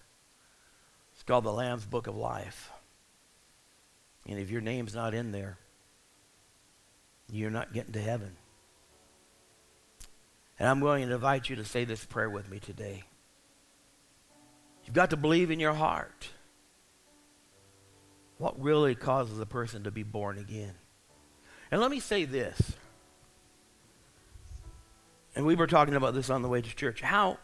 It's 1.14 1.22
called 1.22 1.44
the 1.44 1.52
Lamb's 1.52 1.84
Book 1.84 2.06
of 2.06 2.16
Life. 2.16 2.70
And 4.28 4.38
if 4.38 4.50
your 4.50 4.60
name's 4.60 4.94
not 4.94 5.14
in 5.14 5.32
there, 5.32 5.58
you're 7.30 7.50
not 7.50 7.72
getting 7.72 7.92
to 7.92 8.00
heaven. 8.00 8.36
And 10.58 10.68
I'm 10.68 10.80
going 10.80 11.06
to 11.06 11.14
invite 11.14 11.48
you 11.48 11.56
to 11.56 11.64
say 11.64 11.84
this 11.84 12.04
prayer 12.04 12.28
with 12.28 12.50
me 12.50 12.58
today. 12.58 13.04
You've 14.84 14.94
got 14.94 15.10
to 15.10 15.16
believe 15.16 15.50
in 15.50 15.60
your 15.60 15.74
heart 15.74 16.30
what 18.38 18.60
really 18.60 18.94
causes 18.94 19.38
a 19.38 19.46
person 19.46 19.84
to 19.84 19.90
be 19.90 20.02
born 20.02 20.38
again. 20.38 20.74
And 21.70 21.80
let 21.80 21.90
me 21.90 22.00
say 22.00 22.24
this. 22.24 22.60
And 25.34 25.44
we 25.44 25.54
were 25.54 25.66
talking 25.66 25.94
about 25.94 26.14
this 26.14 26.30
on 26.30 26.42
the 26.42 26.48
way 26.48 26.60
to 26.60 26.76
church. 26.76 27.00
How, 27.00 27.38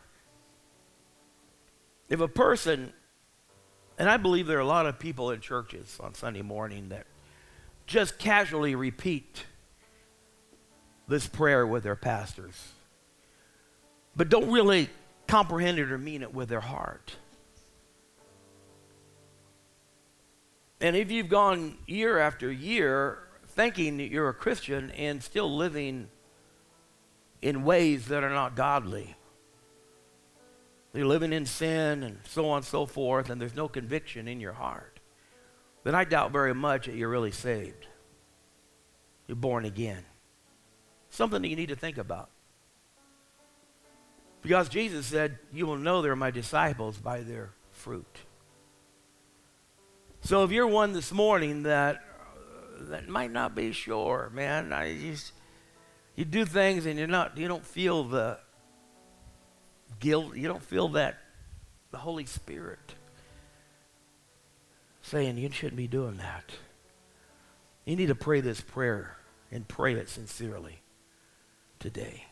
if 2.09 2.21
a 2.21 2.29
person 2.29 2.93
and 3.99 4.09
I 4.09 4.17
believe 4.17 4.47
there 4.47 4.59
are 4.59 4.63
a 4.63 4.67
lot 4.67 4.87
of 4.87 4.99
people 4.99 5.31
in 5.31 5.41
churches 5.41 5.99
on 6.01 6.15
Sunday 6.15 6.43
morning 6.43 6.89
that 6.89 7.07
just 7.87 8.19
casually 8.19 8.75
repeat 8.75 9.45
this 11.07 11.27
prayer 11.27 11.67
with 11.67 11.83
their 11.83 11.97
pastors, 11.97 12.73
but 14.17 14.29
don't 14.29 14.51
really 14.51 14.89
comprehend 15.27 15.79
it 15.79 15.91
or 15.91 15.99
mean 15.99 16.23
it 16.23 16.35
with 16.35 16.49
their 16.49 16.61
heart. 16.61 17.17
And 20.81 20.97
if 20.97 21.11
you've 21.11 21.29
gone 21.29 21.79
year 21.87 22.19
after 22.19 22.51
year 22.51 23.19
thinking 23.49 23.99
that 23.99 24.11
you're 24.11 24.29
a 24.29 24.35
Christian 24.35 24.91
and 24.91 25.23
still 25.23 25.55
living 25.55 26.09
in 27.41 27.65
ways 27.65 28.07
that 28.07 28.25
are 28.25 28.31
not 28.31 28.57
godly, 28.57 29.15
you're 30.95 31.07
living 31.07 31.33
in 31.33 31.47
sin 31.47 32.03
and 32.03 32.19
so 32.25 32.49
on 32.51 32.59
and 32.59 32.67
so 32.67 32.87
forth, 32.87 33.31
and 33.31 33.41
there's 33.41 33.55
no 33.55 33.69
conviction 33.69 34.29
in 34.29 34.41
your 34.41 34.53
heart. 34.53 35.01
then 35.83 35.95
I 35.95 36.05
doubt 36.05 36.31
very 36.31 36.55
much 36.55 36.87
that 36.87 36.95
you're 36.95 37.09
really 37.09 37.33
saved. 37.33 37.87
You're 39.27 39.37
born 39.37 39.65
again. 39.65 40.05
Something 41.11 41.43
that 41.43 41.49
you 41.49 41.57
need 41.57 41.69
to 41.69 41.77
think 41.77 41.99
about. 41.99 42.31
Because 44.43 44.69
Jesus 44.69 45.07
said, 45.07 45.39
You 45.53 45.67
will 45.67 45.79
know 45.79 46.03
they're 46.03 46.15
my 46.15 46.31
disciples 46.31 46.99
by 46.99 47.21
their 47.23 47.53
fruit. 47.73 48.21
So 50.21 50.45
if 50.45 50.51
you're 50.51 50.67
one 50.67 50.93
this 50.93 51.13
morning 51.13 51.65
that 51.65 52.03
that 52.81 53.09
might 53.09 53.33
not 53.33 53.55
be 53.55 53.73
sure, 53.73 54.31
man, 54.35 54.73
I 54.73 54.97
just 54.97 55.33
you 56.15 56.25
do 56.25 56.45
things 56.45 56.87
and 56.87 56.99
you're 56.99 57.09
not 57.09 57.37
you 57.39 57.49
don't 57.49 57.65
feel 57.65 58.05
the 58.05 58.39
guilt, 60.01 60.37
you 60.37 60.49
don't 60.49 60.63
feel 60.63 60.89
that 60.91 61.19
the 61.91 61.99
Holy 61.99 62.27
Spirit 62.27 62.95
saying 65.03 65.37
you 65.37 65.51
shouldn't 65.51 65.77
be 65.77 65.87
doing 65.87 66.17
that. 66.17 66.45
You 67.85 67.97
need 67.97 68.07
to 68.07 68.15
pray 68.15 68.41
this 68.41 68.61
prayer 68.61 69.17
and 69.51 69.69
pray 69.69 69.95
it 69.95 70.09
sincerely 70.09 70.81
today. 71.79 72.25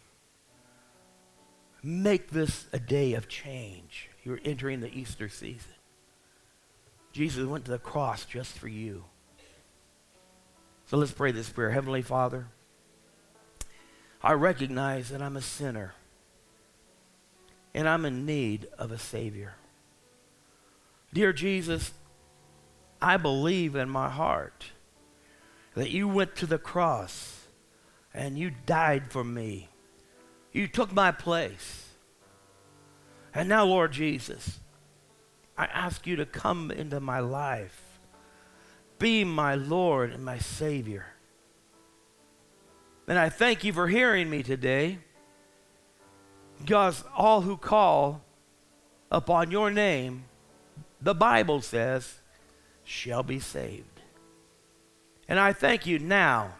Make 1.83 2.31
this 2.31 2.66
a 2.72 2.79
day 2.79 3.14
of 3.14 3.29
change. 3.29 4.09
You're 4.25 4.40
entering 4.44 4.81
the 4.81 4.92
Easter 4.92 5.29
season. 5.29 5.75
Jesus 7.12 7.46
went 7.46 7.66
to 7.66 7.70
the 7.70 7.79
cross 7.79 8.25
just 8.25 8.57
for 8.57 8.68
you. 8.68 9.05
So 10.87 10.96
let's 10.96 11.12
pray 11.12 11.33
this 11.33 11.51
prayer. 11.51 11.70
Heavenly 11.70 12.03
Father, 12.03 12.46
I 14.22 14.33
recognize 14.33 15.11
that 15.11 15.20
I'm 15.20 15.37
a 15.37 15.42
sinner 15.42 15.94
and 17.74 17.88
I'm 17.88 18.04
in 18.04 18.26
need 18.26 18.68
of 18.78 18.92
a 18.92 18.98
Savior. 18.98 19.54
Dear 21.12 21.32
Jesus, 21.32 21.92
I 23.00 23.16
believe 23.16 23.74
in 23.74 23.88
my 23.88 24.08
heart 24.08 24.66
that 25.74 25.90
you 25.90 26.08
went 26.08 26.37
to 26.37 26.46
the 26.46 26.58
cross 26.58 27.46
and 28.14 28.38
you 28.38 28.52
died 28.66 29.11
for 29.11 29.24
me. 29.24 29.68
You 30.52 30.68
took 30.68 30.92
my 30.92 31.12
place. 31.12 31.88
And 33.35 33.48
now, 33.48 33.64
Lord 33.64 33.92
Jesus, 33.92 34.61
I 35.56 35.64
ask 35.64 36.06
you 36.06 36.16
to 36.16 36.26
come 36.26 36.70
into 36.70 37.00
my 37.00 37.20
life. 37.20 37.98
Be 38.98 39.24
my 39.24 39.54
Lord 39.54 40.12
and 40.12 40.24
my 40.24 40.38
Savior. 40.38 41.06
And 43.08 43.18
I 43.18 43.30
thank 43.30 43.64
you 43.64 43.72
for 43.72 43.88
hearing 43.88 44.30
me 44.30 44.42
today. 44.42 44.98
Because 46.62 47.03
all 47.16 47.40
who 47.40 47.57
call 47.57 48.22
upon 49.11 49.51
your 49.51 49.70
name, 49.70 50.25
the 51.01 51.14
Bible 51.14 51.61
says, 51.61 52.20
shall 52.85 53.22
be 53.22 53.40
saved. 53.40 54.01
And 55.29 55.40
I 55.40 55.53
thank 55.53 55.87
you 55.87 55.98
now 55.98 56.55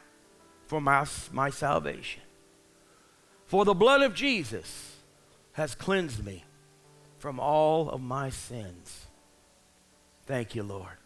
for 0.67 0.81
my, 0.81 1.07
my 1.31 1.51
salvation. 1.51 2.23
For 3.47 3.65
the 3.65 3.75
blood 3.75 4.03
of 4.03 4.15
Jesus 4.15 4.97
has 5.53 5.75
cleansed 5.75 6.25
me 6.25 6.45
from 7.19 7.38
all 7.38 7.88
of 7.91 8.01
my 8.01 8.31
sins. 8.31 9.07
Thank 10.27 10.55
you, 10.55 10.62
Lord. 10.62 10.97